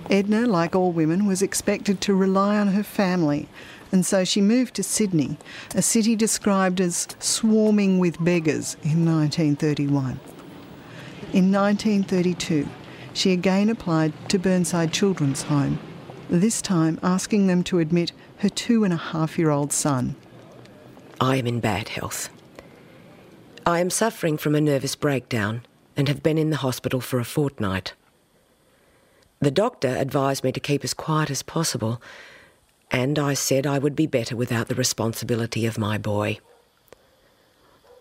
Edna, 0.09 0.45
like 0.45 0.75
all 0.75 0.91
women, 0.91 1.25
was 1.25 1.41
expected 1.41 1.99
to 2.01 2.13
rely 2.13 2.57
on 2.57 2.69
her 2.69 2.83
family, 2.83 3.49
and 3.91 4.05
so 4.05 4.23
she 4.23 4.41
moved 4.41 4.75
to 4.75 4.83
Sydney, 4.83 5.37
a 5.73 5.81
city 5.81 6.15
described 6.15 6.79
as 6.79 7.07
swarming 7.19 7.99
with 7.99 8.23
beggars 8.23 8.75
in 8.83 9.05
1931. 9.05 10.19
In 11.33 11.51
1932, 11.51 12.67
she 13.13 13.31
again 13.31 13.69
applied 13.69 14.13
to 14.29 14.39
Burnside 14.39 14.93
Children's 14.93 15.43
Home, 15.43 15.79
this 16.29 16.61
time 16.61 16.99
asking 17.01 17.47
them 17.47 17.63
to 17.63 17.79
admit 17.79 18.11
her 18.37 18.49
two 18.49 18.83
and 18.83 18.93
a 18.93 18.97
half 18.97 19.37
year 19.37 19.49
old 19.49 19.73
son. 19.73 20.15
I 21.19 21.37
am 21.37 21.47
in 21.47 21.59
bad 21.59 21.89
health. 21.89 22.29
I 23.65 23.79
am 23.79 23.89
suffering 23.89 24.37
from 24.37 24.55
a 24.55 24.61
nervous 24.61 24.95
breakdown 24.95 25.65
and 25.95 26.07
have 26.07 26.21
been 26.21 26.37
in 26.37 26.51
the 26.51 26.57
hospital 26.57 27.01
for 27.01 27.19
a 27.19 27.25
fortnight. 27.25 27.93
The 29.39 29.51
doctor 29.51 29.89
advised 29.89 30.43
me 30.43 30.51
to 30.51 30.59
keep 30.59 30.83
as 30.83 30.93
quiet 30.93 31.29
as 31.29 31.43
possible, 31.43 32.01
and 32.91 33.19
I 33.19 33.33
said 33.33 33.67
I 33.67 33.79
would 33.79 33.95
be 33.95 34.07
better 34.07 34.35
without 34.35 34.67
the 34.67 34.75
responsibility 34.75 35.65
of 35.65 35.77
my 35.77 35.97
boy. 35.97 36.39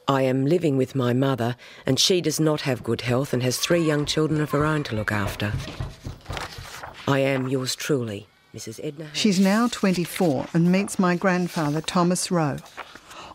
I 0.08 0.22
am 0.22 0.46
living 0.46 0.76
with 0.76 0.94
my 0.94 1.12
mother, 1.12 1.56
and 1.84 1.98
she 1.98 2.20
does 2.20 2.38
not 2.38 2.60
have 2.60 2.84
good 2.84 3.00
health 3.00 3.32
and 3.32 3.42
has 3.42 3.58
three 3.58 3.82
young 3.82 4.06
children 4.06 4.40
of 4.40 4.52
her 4.52 4.64
own 4.64 4.84
to 4.84 4.94
look 4.94 5.10
after. 5.10 5.52
I 7.08 7.18
am 7.20 7.48
yours 7.48 7.74
truly, 7.74 8.28
Mrs. 8.56 8.80
Edna. 8.82 9.04
Haynes. 9.04 9.18
She's 9.18 9.38
now 9.38 9.68
24 9.68 10.46
and 10.54 10.72
meets 10.72 10.98
my 10.98 11.14
grandfather, 11.14 11.82
Thomas 11.82 12.30
Rowe. 12.30 12.56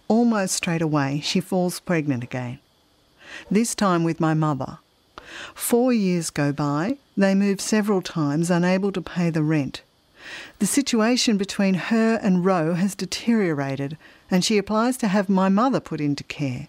Almost 0.07 0.55
straight 0.55 0.81
away, 0.81 1.21
she 1.23 1.39
falls 1.39 1.79
pregnant 1.79 2.23
again. 2.23 2.59
This 3.49 3.75
time 3.75 4.03
with 4.03 4.19
my 4.19 4.33
mother. 4.33 4.79
Four 5.53 5.93
years 5.93 6.31
go 6.31 6.51
by, 6.51 6.97
they 7.15 7.35
move 7.35 7.61
several 7.61 8.01
times, 8.01 8.49
unable 8.49 8.91
to 8.91 9.01
pay 9.01 9.29
the 9.29 9.43
rent. 9.43 9.83
The 10.59 10.65
situation 10.65 11.37
between 11.37 11.75
her 11.75 12.19
and 12.21 12.43
Rowe 12.43 12.73
has 12.73 12.95
deteriorated, 12.95 13.97
and 14.29 14.43
she 14.43 14.57
applies 14.57 14.97
to 14.97 15.07
have 15.07 15.29
my 15.29 15.49
mother 15.49 15.79
put 15.79 16.01
into 16.01 16.23
care. 16.23 16.67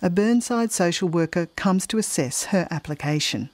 A 0.00 0.10
Burnside 0.10 0.72
social 0.72 1.08
worker 1.08 1.46
comes 1.54 1.86
to 1.88 1.98
assess 1.98 2.44
her 2.44 2.66
application. 2.70 3.50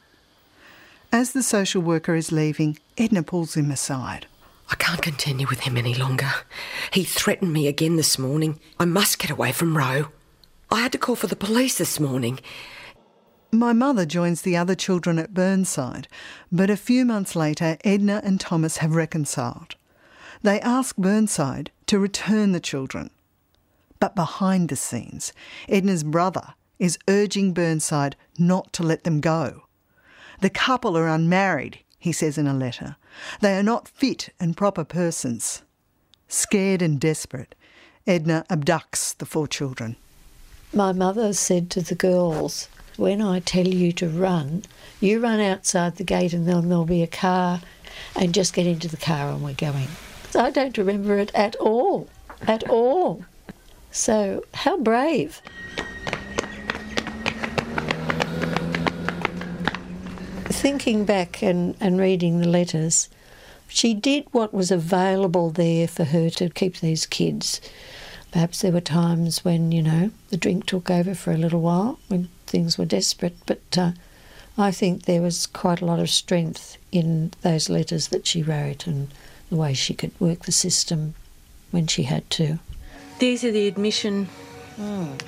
As 1.12 1.32
the 1.32 1.42
social 1.42 1.82
worker 1.82 2.14
is 2.14 2.32
leaving, 2.32 2.78
Edna 2.96 3.22
pulls 3.22 3.56
him 3.56 3.70
aside. 3.70 4.26
I 4.70 4.76
can't 4.76 5.02
continue 5.02 5.46
with 5.48 5.60
him 5.60 5.76
any 5.76 5.94
longer. 5.94 6.30
He 6.92 7.04
threatened 7.04 7.52
me 7.52 7.66
again 7.66 7.96
this 7.96 8.18
morning. 8.18 8.60
I 8.78 8.84
must 8.84 9.18
get 9.18 9.30
away 9.30 9.52
from 9.52 9.76
Rowe. 9.76 10.08
I 10.70 10.80
had 10.80 10.92
to 10.92 10.98
call 10.98 11.16
for 11.16 11.26
the 11.26 11.36
police 11.36 11.78
this 11.78 11.98
morning. 11.98 12.40
My 13.52 13.72
mother 13.72 14.06
joins 14.06 14.42
the 14.42 14.56
other 14.56 14.74
children 14.74 15.18
at 15.18 15.34
Burnside, 15.34 16.08
but 16.50 16.70
a 16.70 16.76
few 16.76 17.04
months 17.04 17.36
later, 17.36 17.78
Edna 17.84 18.20
and 18.24 18.40
Thomas 18.40 18.78
have 18.78 18.94
reconciled. 18.94 19.76
They 20.42 20.60
ask 20.60 20.96
Burnside 20.96 21.70
to 21.86 21.98
return 21.98 22.52
the 22.52 22.60
children. 22.60 23.10
But 24.00 24.16
behind 24.16 24.68
the 24.68 24.76
scenes, 24.76 25.32
Edna's 25.68 26.04
brother 26.04 26.54
is 26.78 26.98
urging 27.08 27.52
Burnside 27.52 28.16
not 28.38 28.72
to 28.72 28.82
let 28.82 29.04
them 29.04 29.20
go. 29.20 29.62
The 30.40 30.50
couple 30.50 30.98
are 30.98 31.08
unmarried, 31.08 31.78
he 32.04 32.12
says 32.12 32.36
in 32.36 32.46
a 32.46 32.52
letter. 32.52 32.96
They 33.40 33.56
are 33.56 33.62
not 33.62 33.88
fit 33.88 34.28
and 34.38 34.54
proper 34.54 34.84
persons. 34.84 35.62
Scared 36.28 36.82
and 36.82 37.00
desperate, 37.00 37.54
Edna 38.06 38.44
abducts 38.50 39.16
the 39.16 39.24
four 39.24 39.48
children. 39.48 39.96
My 40.70 40.92
mother 40.92 41.32
said 41.32 41.70
to 41.70 41.80
the 41.80 41.94
girls, 41.94 42.68
When 42.98 43.22
I 43.22 43.40
tell 43.40 43.66
you 43.66 43.90
to 43.92 44.06
run, 44.06 44.64
you 45.00 45.18
run 45.18 45.40
outside 45.40 45.96
the 45.96 46.04
gate 46.04 46.34
and 46.34 46.46
then 46.46 46.68
there'll 46.68 46.84
be 46.84 47.02
a 47.02 47.06
car, 47.06 47.62
and 48.14 48.34
just 48.34 48.52
get 48.52 48.66
into 48.66 48.88
the 48.88 48.98
car 48.98 49.30
and 49.30 49.42
we're 49.42 49.54
going. 49.54 49.88
So 50.28 50.40
I 50.40 50.50
don't 50.50 50.76
remember 50.76 51.16
it 51.16 51.30
at 51.34 51.56
all. 51.56 52.10
At 52.46 52.68
all. 52.68 53.24
So, 53.90 54.44
how 54.52 54.76
brave. 54.76 55.40
Thinking 60.56 61.04
back 61.04 61.42
and, 61.42 61.76
and 61.78 62.00
reading 62.00 62.38
the 62.38 62.48
letters, 62.48 63.10
she 63.68 63.92
did 63.92 64.26
what 64.32 64.54
was 64.54 64.70
available 64.70 65.50
there 65.50 65.86
for 65.86 66.04
her 66.04 66.30
to 66.30 66.48
keep 66.48 66.78
these 66.78 67.04
kids. 67.04 67.60
Perhaps 68.32 68.62
there 68.62 68.72
were 68.72 68.80
times 68.80 69.44
when, 69.44 69.72
you 69.72 69.82
know, 69.82 70.10
the 70.30 70.36
drink 70.36 70.64
took 70.64 70.90
over 70.90 71.14
for 71.14 71.32
a 71.32 71.36
little 71.36 71.60
while, 71.60 71.98
when 72.08 72.28
things 72.46 72.78
were 72.78 72.86
desperate, 72.86 73.36
but 73.46 73.60
uh, 73.76 73.92
I 74.56 74.70
think 74.70 75.02
there 75.02 75.20
was 75.20 75.46
quite 75.46 75.80
a 75.80 75.84
lot 75.84 76.00
of 76.00 76.08
strength 76.08 76.78
in 76.90 77.32
those 77.42 77.68
letters 77.68 78.08
that 78.08 78.26
she 78.26 78.42
wrote 78.42 78.86
and 78.86 79.08
the 79.50 79.56
way 79.56 79.74
she 79.74 79.92
could 79.92 80.18
work 80.18 80.44
the 80.44 80.52
system 80.52 81.14
when 81.72 81.86
she 81.86 82.04
had 82.04 82.28
to. 82.30 82.58
These 83.18 83.44
are 83.44 83.52
the 83.52 83.68
admission 83.68 84.28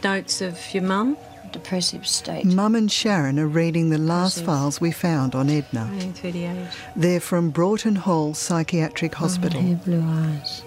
notes 0.02 0.40
of 0.40 0.58
your 0.72 0.84
mum. 0.84 1.16
Depressive 1.56 2.06
state. 2.06 2.44
Mum 2.44 2.74
and 2.74 2.92
Sharon 2.92 3.38
are 3.38 3.46
reading 3.46 3.88
the 3.88 3.96
last 3.96 4.44
files 4.44 4.78
we 4.78 4.92
found 4.92 5.34
on 5.34 5.48
Edna. 5.48 5.86
1938. 5.86 6.68
They're 6.94 7.18
from 7.18 7.48
Broughton 7.48 7.96
Hall 7.96 8.34
Psychiatric 8.34 9.14
oh, 9.14 9.20
Hospital. 9.20 9.62
Hair, 9.62 9.80
blue 9.82 10.04
eyes. 10.04 10.62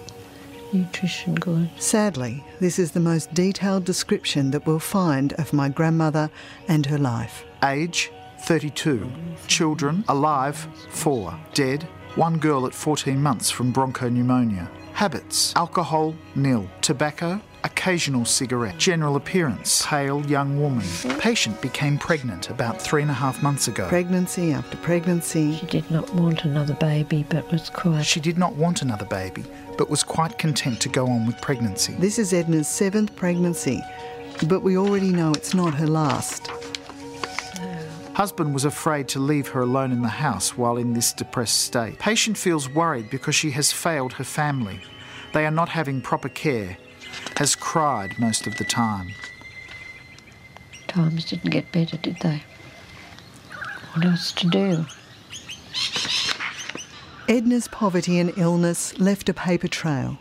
Nutrition 0.72 1.36
good. 1.36 1.70
Sadly, 1.78 2.42
this 2.58 2.80
is 2.80 2.90
the 2.90 2.98
most 2.98 3.32
detailed 3.34 3.84
description 3.84 4.50
that 4.50 4.66
we'll 4.66 4.80
find 4.80 5.32
of 5.34 5.52
my 5.52 5.68
grandmother 5.68 6.28
and 6.66 6.84
her 6.86 6.98
life. 6.98 7.44
Age 7.62 8.10
32. 8.40 9.08
Children, 9.46 10.04
alive, 10.08 10.66
4. 10.88 11.38
Dead, 11.54 11.84
one 12.16 12.36
girl 12.38 12.66
at 12.66 12.74
14 12.74 13.22
months 13.22 13.48
from 13.48 13.72
bronchopneumonia. 13.72 14.68
Habits, 14.94 15.54
alcohol, 15.54 16.16
nil. 16.34 16.68
Tobacco, 16.80 17.40
occasional 17.64 18.24
cigarette. 18.24 18.78
General 18.78 19.16
appearance, 19.16 19.84
pale 19.86 20.24
young 20.26 20.60
woman. 20.60 20.86
Patient 21.18 21.60
became 21.60 21.98
pregnant 21.98 22.50
about 22.50 22.80
three 22.80 23.02
and 23.02 23.10
a 23.10 23.14
half 23.14 23.42
months 23.42 23.68
ago. 23.68 23.88
Pregnancy 23.88 24.52
after 24.52 24.76
pregnancy. 24.78 25.56
She 25.56 25.66
did 25.66 25.90
not 25.90 26.12
want 26.14 26.44
another 26.44 26.74
baby, 26.74 27.24
but 27.28 27.50
was 27.50 27.70
quite. 27.70 28.02
She 28.02 28.20
did 28.20 28.38
not 28.38 28.54
want 28.54 28.82
another 28.82 29.06
baby, 29.06 29.44
but 29.78 29.90
was 29.90 30.02
quite 30.02 30.38
content 30.38 30.80
to 30.80 30.88
go 30.88 31.06
on 31.06 31.26
with 31.26 31.40
pregnancy. 31.40 31.94
This 31.98 32.18
is 32.18 32.32
Edna's 32.32 32.68
seventh 32.68 33.14
pregnancy, 33.16 33.82
but 34.46 34.60
we 34.60 34.76
already 34.76 35.10
know 35.10 35.32
it's 35.32 35.54
not 35.54 35.74
her 35.74 35.86
last. 35.86 36.50
Husband 38.14 38.52
was 38.52 38.66
afraid 38.66 39.08
to 39.08 39.18
leave 39.18 39.48
her 39.48 39.62
alone 39.62 39.92
in 39.92 40.02
the 40.02 40.08
house 40.08 40.54
while 40.56 40.76
in 40.76 40.92
this 40.92 41.12
depressed 41.12 41.60
state. 41.60 41.98
Patient 41.98 42.36
feels 42.36 42.68
worried 42.68 43.08
because 43.08 43.34
she 43.34 43.50
has 43.52 43.72
failed 43.72 44.12
her 44.14 44.24
family. 44.24 44.80
They 45.32 45.46
are 45.46 45.50
not 45.50 45.70
having 45.70 46.02
proper 46.02 46.28
care. 46.28 46.76
Has 47.36 47.54
cried 47.56 48.18
most 48.18 48.46
of 48.46 48.58
the 48.58 48.64
time. 48.64 49.12
Times 50.88 51.24
didn't 51.24 51.50
get 51.50 51.72
better, 51.72 51.96
did 51.96 52.18
they? 52.20 52.42
What 53.94 54.04
else 54.04 54.32
to 54.32 54.46
do? 54.48 54.84
Edna's 57.28 57.68
poverty 57.68 58.18
and 58.18 58.36
illness 58.36 58.98
left 58.98 59.28
a 59.28 59.34
paper 59.34 59.68
trail, 59.68 60.18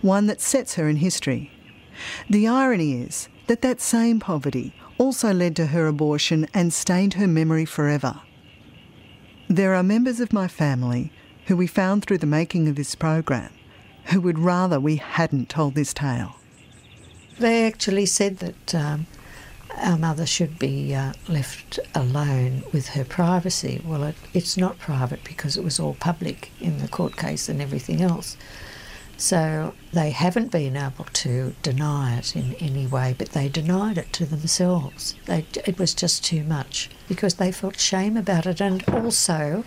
one 0.00 0.26
that 0.26 0.40
sets 0.40 0.76
her 0.76 0.88
in 0.88 0.96
history. 0.96 1.50
The 2.30 2.46
irony 2.48 3.02
is 3.02 3.28
that 3.46 3.60
that 3.62 3.80
same 3.80 4.20
poverty 4.20 4.74
also 4.96 5.32
led 5.34 5.56
to 5.56 5.66
her 5.66 5.86
abortion 5.86 6.46
and 6.54 6.72
stained 6.72 7.14
her 7.14 7.26
memory 7.26 7.64
forever. 7.64 8.20
There 9.48 9.74
are 9.74 9.82
members 9.82 10.20
of 10.20 10.32
my 10.32 10.48
family 10.48 11.12
who 11.46 11.56
we 11.56 11.66
found 11.66 12.04
through 12.04 12.18
the 12.18 12.26
making 12.26 12.68
of 12.68 12.76
this 12.76 12.94
program 12.94 13.52
who 14.06 14.20
would 14.20 14.38
rather 14.38 14.80
we 14.80 14.96
hadn't 14.96 15.48
told 15.48 15.74
this 15.74 15.92
tale. 15.92 16.36
They 17.38 17.66
actually 17.66 18.06
said 18.06 18.38
that 18.38 18.74
um, 18.74 19.06
our 19.76 19.98
mother 19.98 20.26
should 20.26 20.58
be 20.58 20.94
uh, 20.94 21.14
left 21.28 21.80
alone 21.94 22.62
with 22.72 22.88
her 22.88 23.04
privacy. 23.04 23.82
Well, 23.84 24.04
it, 24.04 24.14
it's 24.32 24.56
not 24.56 24.78
private 24.78 25.24
because 25.24 25.56
it 25.56 25.64
was 25.64 25.80
all 25.80 25.94
public 25.94 26.50
in 26.60 26.78
the 26.78 26.88
court 26.88 27.16
case 27.16 27.48
and 27.48 27.60
everything 27.60 28.00
else. 28.00 28.36
So 29.16 29.74
they 29.92 30.10
haven't 30.10 30.50
been 30.50 30.76
able 30.76 31.04
to 31.04 31.54
deny 31.62 32.18
it 32.18 32.34
in 32.34 32.54
any 32.54 32.86
way, 32.86 33.14
but 33.16 33.30
they 33.30 33.48
denied 33.48 33.98
it 33.98 34.12
to 34.14 34.26
themselves. 34.26 35.14
They, 35.26 35.46
it 35.66 35.78
was 35.78 35.94
just 35.94 36.24
too 36.24 36.42
much 36.42 36.90
because 37.08 37.34
they 37.34 37.52
felt 37.52 37.78
shame 37.78 38.16
about 38.16 38.46
it, 38.46 38.60
and 38.60 38.82
also 38.88 39.64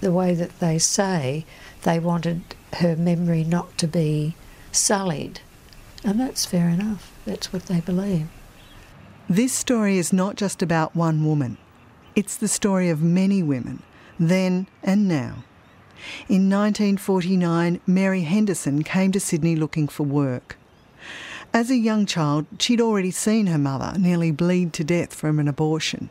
the 0.00 0.12
way 0.12 0.34
that 0.34 0.58
they 0.60 0.78
say 0.78 1.44
they 1.82 2.00
wanted 2.00 2.42
her 2.74 2.96
memory 2.96 3.44
not 3.44 3.78
to 3.78 3.86
be 3.86 4.34
sullied. 4.72 5.40
And 6.04 6.18
that's 6.18 6.46
fair 6.46 6.68
enough. 6.68 7.12
That's 7.26 7.52
what 7.52 7.66
they 7.66 7.80
believe. 7.80 8.28
This 9.28 9.52
story 9.52 9.98
is 9.98 10.12
not 10.12 10.34
just 10.36 10.62
about 10.62 10.96
one 10.96 11.24
woman, 11.24 11.56
it's 12.16 12.36
the 12.36 12.48
story 12.48 12.88
of 12.88 13.02
many 13.02 13.42
women, 13.42 13.82
then 14.18 14.66
and 14.82 15.06
now. 15.06 15.44
In 16.28 16.48
1949, 16.48 17.80
Mary 17.86 18.22
Henderson 18.22 18.82
came 18.82 19.12
to 19.12 19.20
Sydney 19.20 19.54
looking 19.54 19.86
for 19.86 20.04
work. 20.04 20.56
As 21.52 21.70
a 21.70 21.76
young 21.76 22.06
child, 22.06 22.46
she'd 22.58 22.80
already 22.80 23.10
seen 23.10 23.46
her 23.46 23.58
mother 23.58 23.98
nearly 23.98 24.30
bleed 24.30 24.72
to 24.74 24.84
death 24.84 25.14
from 25.14 25.38
an 25.38 25.48
abortion. 25.48 26.08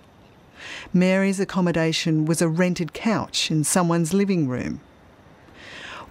Mary's 0.93 1.39
accommodation 1.39 2.25
was 2.25 2.41
a 2.41 2.49
rented 2.49 2.93
couch 2.93 3.49
in 3.49 3.63
someone's 3.63 4.13
living 4.13 4.47
room. 4.47 4.81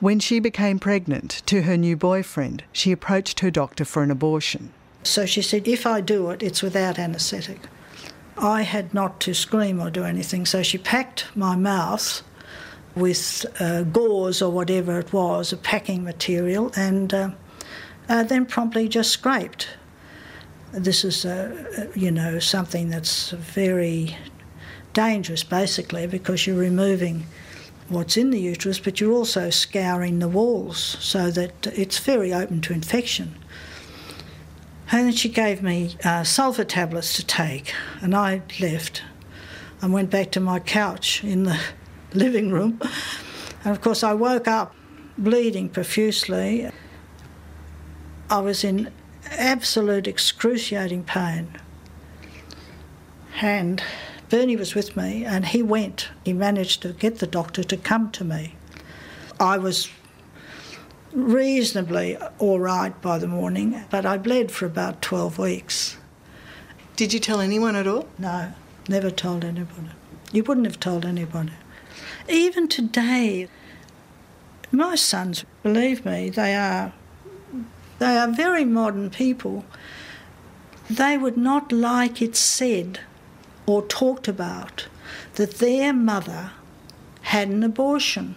When 0.01 0.21
she 0.21 0.39
became 0.39 0.79
pregnant 0.79 1.43
to 1.47 1.63
her 1.63 1.77
new 1.77 1.97
boyfriend, 1.97 2.63
she 2.73 2.93
approached 2.93 3.41
her 3.41 3.51
doctor 3.51 3.85
for 3.85 4.05
an 4.05 4.13
abortion. 4.13 4.73
So 5.03 5.27
she 5.27 5.43
said, 5.43 5.67
if 5.67 5.87
I 5.87 6.01
do 6.01 6.31
it, 6.31 6.43
it's 6.43 6.63
without 6.63 6.99
anaesthetic. 6.99 7.61
I 8.37 8.63
had 8.63 8.95
not 8.95 9.19
to 9.21 9.35
scream 9.35 9.81
or 9.81 9.91
do 9.91 10.05
anything, 10.05 10.47
so 10.47 10.63
she 10.63 10.79
packed 10.79 11.27
my 11.35 11.57
mouth 11.57 12.23
with 12.95 13.45
uh, 13.61 13.83
gauze 13.83 14.41
or 14.41 14.53
whatever 14.53 15.01
it 15.01 15.13
was, 15.13 15.53
a 15.53 15.57
packing 15.57 16.05
material, 16.05 16.73
and 16.77 17.13
uh, 17.13 17.31
uh, 18.09 18.23
then 18.23 18.47
promptly 18.47 18.89
just 18.89 19.11
scraped. 19.11 19.69
This 20.73 21.05
is, 21.05 21.25
uh, 21.25 21.89
you 21.97 22.13
know, 22.13 22.39
something 22.39 22.89
that's 22.89 23.31
very 23.31 24.17
dangerous, 24.93 25.43
basically, 25.43 26.07
because 26.07 26.47
you're 26.47 26.57
removing 26.57 27.27
what's 27.89 28.17
in 28.17 28.31
the 28.31 28.41
uterus, 28.41 28.79
but 28.79 29.01
you're 29.01 29.13
also 29.13 29.51
scouring 29.51 30.19
the 30.19 30.29
walls 30.29 30.79
so 31.01 31.31
that 31.31 31.67
it's 31.69 31.99
very 31.99 32.33
open 32.33 32.61
to 32.63 32.73
infection. 32.73 33.35
And 34.91 35.07
then 35.07 35.13
she 35.13 35.29
gave 35.29 35.63
me 35.63 35.97
uh, 36.05 36.23
sulpha 36.23 36.67
tablets 36.67 37.15
to 37.17 37.27
take, 37.27 37.75
and 38.01 38.15
I 38.15 38.43
left 38.61 39.03
and 39.83 39.93
went 39.93 40.11
back 40.11 40.31
to 40.33 40.41
my 40.41 40.61
couch 40.61 41.23
in 41.23 41.45
the 41.45 41.61
living 42.15 42.51
room. 42.51 42.81
And 43.65 43.75
of 43.75 43.81
course, 43.81 44.03
I 44.03 44.15
woke 44.15 44.49
up 44.49 44.75
bleeding 45.17 45.69
profusely. 45.69 46.71
I 48.31 48.39
was 48.39 48.65
in 48.65 48.91
absolute 49.31 50.07
excruciating 50.07 51.05
pain. 51.05 51.49
And 53.41 53.83
Bernie 54.29 54.57
was 54.57 54.75
with 54.75 54.97
me, 54.97 55.25
and 55.25 55.47
he 55.47 55.63
went. 55.63 56.11
He 56.25 56.33
managed 56.33 56.83
to 56.83 56.93
get 56.93 57.19
the 57.19 57.27
doctor 57.27 57.65
to 57.65 57.77
come 57.77 58.11
to 58.13 58.25
me. 58.25 58.57
I 59.41 59.57
was 59.57 59.89
reasonably 61.13 62.17
all 62.39 62.61
right 62.61 63.01
by 63.01 63.19
the 63.19 63.27
morning, 63.27 63.85
but 63.91 64.05
I 64.05 64.19
bled 64.19 64.51
for 64.51 64.67
about 64.67 65.01
12 65.01 65.39
weeks. 65.39 65.97
Did 66.97 67.13
you 67.13 67.21
tell 67.21 67.41
anyone 67.41 67.77
at 67.77 67.87
all? 67.87 68.09
No, 68.19 68.53
never 68.89 69.11
told 69.11 69.45
anybody. 69.45 69.91
You 70.33 70.45
wouldn't 70.45 70.67
have 70.67 70.81
told 70.81 71.07
anybody. 71.07 71.53
Even 72.29 72.69
today, 72.69 73.49
my 74.71 74.95
sons, 74.95 75.45
believe 75.63 76.05
me, 76.05 76.29
they 76.29 76.55
are 76.55 76.93
they 77.99 78.17
are 78.17 78.29
very 78.29 78.65
modern 78.65 79.11
people. 79.11 79.65
They 80.89 81.19
would 81.19 81.37
not 81.37 81.73
like 81.73 82.23
it 82.23 82.37
said 82.37 83.01
or 83.69 83.83
talked 83.83 84.27
about 84.27 84.87
that 85.35 85.59
their 85.59 85.93
mother 85.93 86.53
had 87.23 87.49
an 87.49 87.63
abortion. 87.63 88.35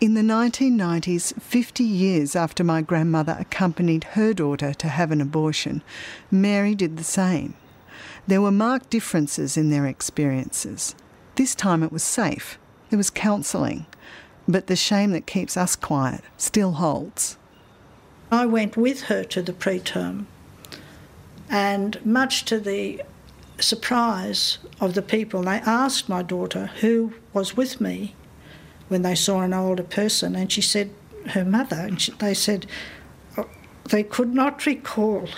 In 0.00 0.14
the 0.14 0.22
1990s, 0.22 1.40
50 1.40 1.84
years 1.84 2.34
after 2.34 2.64
my 2.64 2.82
grandmother 2.82 3.36
accompanied 3.38 4.04
her 4.04 4.32
daughter 4.32 4.72
to 4.74 4.88
have 4.88 5.12
an 5.12 5.20
abortion, 5.20 5.82
Mary 6.30 6.74
did 6.74 6.96
the 6.96 7.04
same. 7.04 7.54
There 8.26 8.40
were 8.40 8.50
marked 8.50 8.90
differences 8.90 9.56
in 9.56 9.70
their 9.70 9.86
experiences. 9.86 10.94
This 11.36 11.54
time 11.54 11.82
it 11.82 11.92
was 11.92 12.02
safe, 12.02 12.58
there 12.88 12.96
was 12.96 13.10
counselling, 13.10 13.86
but 14.48 14.66
the 14.66 14.76
shame 14.76 15.12
that 15.12 15.26
keeps 15.26 15.56
us 15.56 15.76
quiet 15.76 16.22
still 16.36 16.72
holds. 16.72 17.36
I 18.32 18.46
went 18.46 18.76
with 18.76 19.02
her 19.02 19.22
to 19.24 19.42
the 19.42 19.52
preterm, 19.52 20.26
and 21.48 22.04
much 22.04 22.44
to 22.46 22.58
the 22.58 23.02
surprise 23.60 24.58
of 24.80 24.94
the 24.94 25.02
people, 25.02 25.42
they 25.42 25.58
asked 25.58 26.08
my 26.08 26.22
daughter 26.22 26.66
who 26.80 27.14
was 27.32 27.56
with 27.56 27.80
me 27.80 28.14
when 28.88 29.02
they 29.02 29.14
saw 29.14 29.42
an 29.42 29.54
older 29.54 29.82
person, 29.82 30.34
and 30.34 30.50
she 30.50 30.60
said 30.60 30.90
her 31.28 31.44
mother, 31.44 31.76
and 31.76 32.00
she, 32.00 32.12
they 32.12 32.34
said 32.34 32.66
oh, 33.36 33.48
they 33.88 34.02
could 34.02 34.34
not 34.34 34.66
recall. 34.66 35.28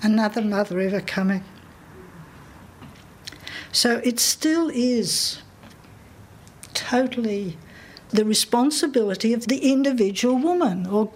Another 0.00 0.42
mother 0.42 0.78
ever 0.78 1.00
coming. 1.00 1.42
So 3.72 4.00
it 4.04 4.20
still 4.20 4.70
is 4.72 5.42
totally 6.72 7.58
the 8.10 8.24
responsibility 8.24 9.32
of 9.32 9.46
the 9.48 9.70
individual 9.70 10.36
woman 10.36 10.86
or 10.86 11.12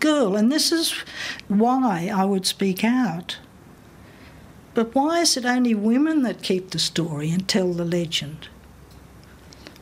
girl, 0.00 0.34
and 0.36 0.50
this 0.50 0.72
is 0.72 0.92
why 1.48 2.10
I 2.14 2.24
would 2.24 2.46
speak 2.46 2.82
out. 2.84 3.38
But 4.74 4.94
why 4.94 5.20
is 5.20 5.36
it 5.36 5.44
only 5.44 5.74
women 5.74 6.22
that 6.22 6.42
keep 6.42 6.70
the 6.70 6.78
story 6.78 7.30
and 7.30 7.46
tell 7.48 7.72
the 7.72 7.84
legend? 7.84 8.48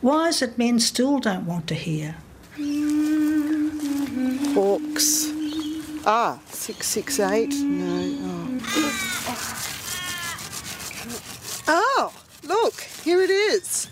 Why 0.01 0.29
is 0.29 0.41
it 0.41 0.57
men 0.57 0.79
still 0.79 1.19
don't 1.19 1.45
want 1.45 1.67
to 1.67 1.75
hear? 1.75 2.15
Hawks. 4.53 5.27
Ah, 6.05 6.39
668. 6.47 7.53
No. 7.63 8.59
Oh. 11.67 11.67
oh, 11.67 12.13
look, 12.47 12.79
here 13.03 13.21
it 13.21 13.29
is. 13.29 13.89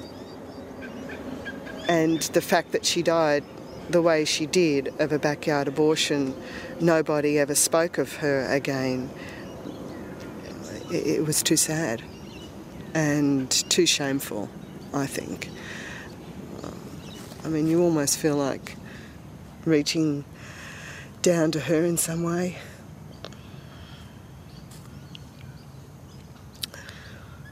and 1.86 2.22
the 2.22 2.40
fact 2.40 2.72
that 2.72 2.86
she 2.86 3.02
died 3.02 3.44
the 3.90 4.00
way 4.00 4.24
she 4.24 4.46
did 4.46 4.94
of 4.98 5.12
a 5.12 5.18
backyard 5.18 5.68
abortion, 5.68 6.34
nobody 6.80 7.38
ever 7.38 7.54
spoke 7.54 7.98
of 7.98 8.16
her 8.16 8.46
again. 8.50 9.10
It, 10.90 11.26
was 11.26 11.42
too 11.42 11.56
sad 11.56 12.02
and 12.94 13.50
too 13.50 13.84
shameful, 13.84 14.48
I 14.94 15.06
think. 15.06 15.50
I 17.44 17.48
mean, 17.48 17.66
you 17.66 17.82
almost 17.82 18.18
feel 18.18 18.36
like 18.36 18.76
reaching 19.64 20.24
down 21.20 21.50
to 21.52 21.60
her 21.60 21.84
in 21.84 21.98
some 21.98 22.22
way. 22.22 22.56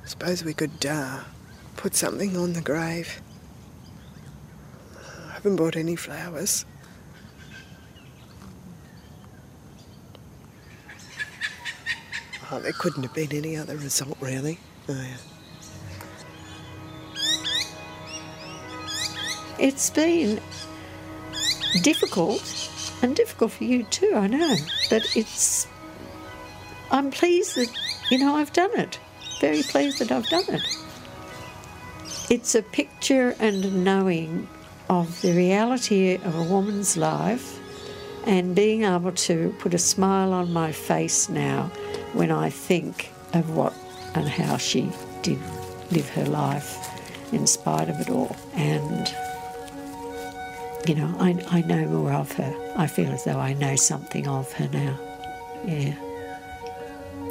I 0.03 0.07
suppose 0.07 0.43
we 0.43 0.55
could 0.55 0.87
uh, 0.87 1.21
put 1.77 1.95
something 1.95 2.37
on 2.37 2.55
the 2.55 2.63
grave. 2.63 3.21
I 5.29 5.33
haven't 5.35 5.57
bought 5.57 5.77
any 5.77 5.97
flowers. 5.97 6.65
Oh, 12.51 12.61
there 12.61 12.73
couldn't 12.73 13.03
have 13.03 13.15
been 13.15 13.33
any 13.33 13.57
other 13.57 13.77
result, 13.77 14.17
really. 14.21 14.59
Oh, 14.89 14.95
yeah. 14.95 15.17
It's 19.59 19.91
been 19.91 20.41
difficult 21.83 22.71
and 23.03 23.17
difficult 23.17 23.53
for 23.53 23.65
you 23.65 23.83
too, 23.85 24.13
I 24.15 24.27
know. 24.29 24.57
But 24.91 25.03
it's. 25.17 25.67
I'm 26.91 27.11
pleased 27.11 27.57
that, 27.57 27.69
you 28.11 28.19
know, 28.19 28.37
I've 28.37 28.53
done 28.53 28.71
it. 28.79 29.01
Very 29.41 29.63
pleased 29.63 29.99
that 29.99 30.13
I've 30.13 30.29
done 30.29 30.45
it. 30.49 30.63
It's 32.31 32.55
a 32.55 32.63
picture 32.63 33.35
and 33.41 33.65
a 33.65 33.71
knowing 33.71 34.49
of 34.89 35.21
the 35.21 35.33
reality 35.33 36.15
of 36.15 36.35
a 36.37 36.43
woman's 36.45 36.97
life 36.97 37.59
and 38.25 38.55
being 38.55 38.85
able 38.85 39.13
to 39.13 39.55
put 39.59 39.75
a 39.75 39.79
smile 39.79 40.33
on 40.33 40.53
my 40.53 40.71
face 40.71 41.29
now 41.29 41.71
when 42.13 42.31
I 42.31 42.51
think 42.51 43.11
of 43.35 43.55
what 43.55 43.73
and 44.15 44.29
how 44.29 44.57
she 44.57 44.91
did 45.23 45.39
live 45.91 46.09
her 46.11 46.25
life 46.25 46.77
in 47.33 47.47
spite 47.47 47.89
of 47.89 48.01
it 48.01 48.09
all. 48.09 48.35
And, 48.55 49.15
you 50.89 50.95
know, 50.95 51.15
I, 51.19 51.37
I 51.51 51.61
know 51.63 51.87
more 51.87 52.13
of 52.13 52.33
her. 52.33 52.73
I 52.77 52.87
feel 52.87 53.11
as 53.11 53.25
though 53.25 53.39
I 53.39 53.53
know 53.55 53.77
something 53.77 54.27
of 54.27 54.53
her 54.55 54.69
now. 54.69 54.99
Yeah. 55.65 55.95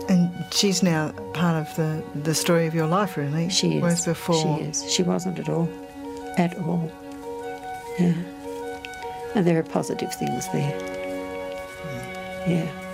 And 0.09 0.32
she's 0.53 0.84
now 0.84 1.11
part 1.34 1.55
of 1.55 1.76
the, 1.76 2.03
the 2.23 2.36
story 2.36 2.67
of 2.67 2.76
your 2.76 2.88
life, 2.88 3.17
really. 3.17 3.49
She 3.49 3.78
is. 3.78 3.82
Whereas 3.82 4.05
before. 4.05 4.59
She 4.59 4.63
is. 4.63 4.91
She 4.91 5.03
wasn't 5.03 5.39
at 5.39 5.49
all. 5.49 5.69
At 6.38 6.57
all. 6.59 6.91
Yeah. 7.99 8.13
And 9.34 9.47
there 9.47 9.57
are 9.57 9.63
positive 9.63 10.13
things 10.13 10.47
there. 10.49 10.71
Hmm. 11.82 12.51
Yeah. 12.51 12.85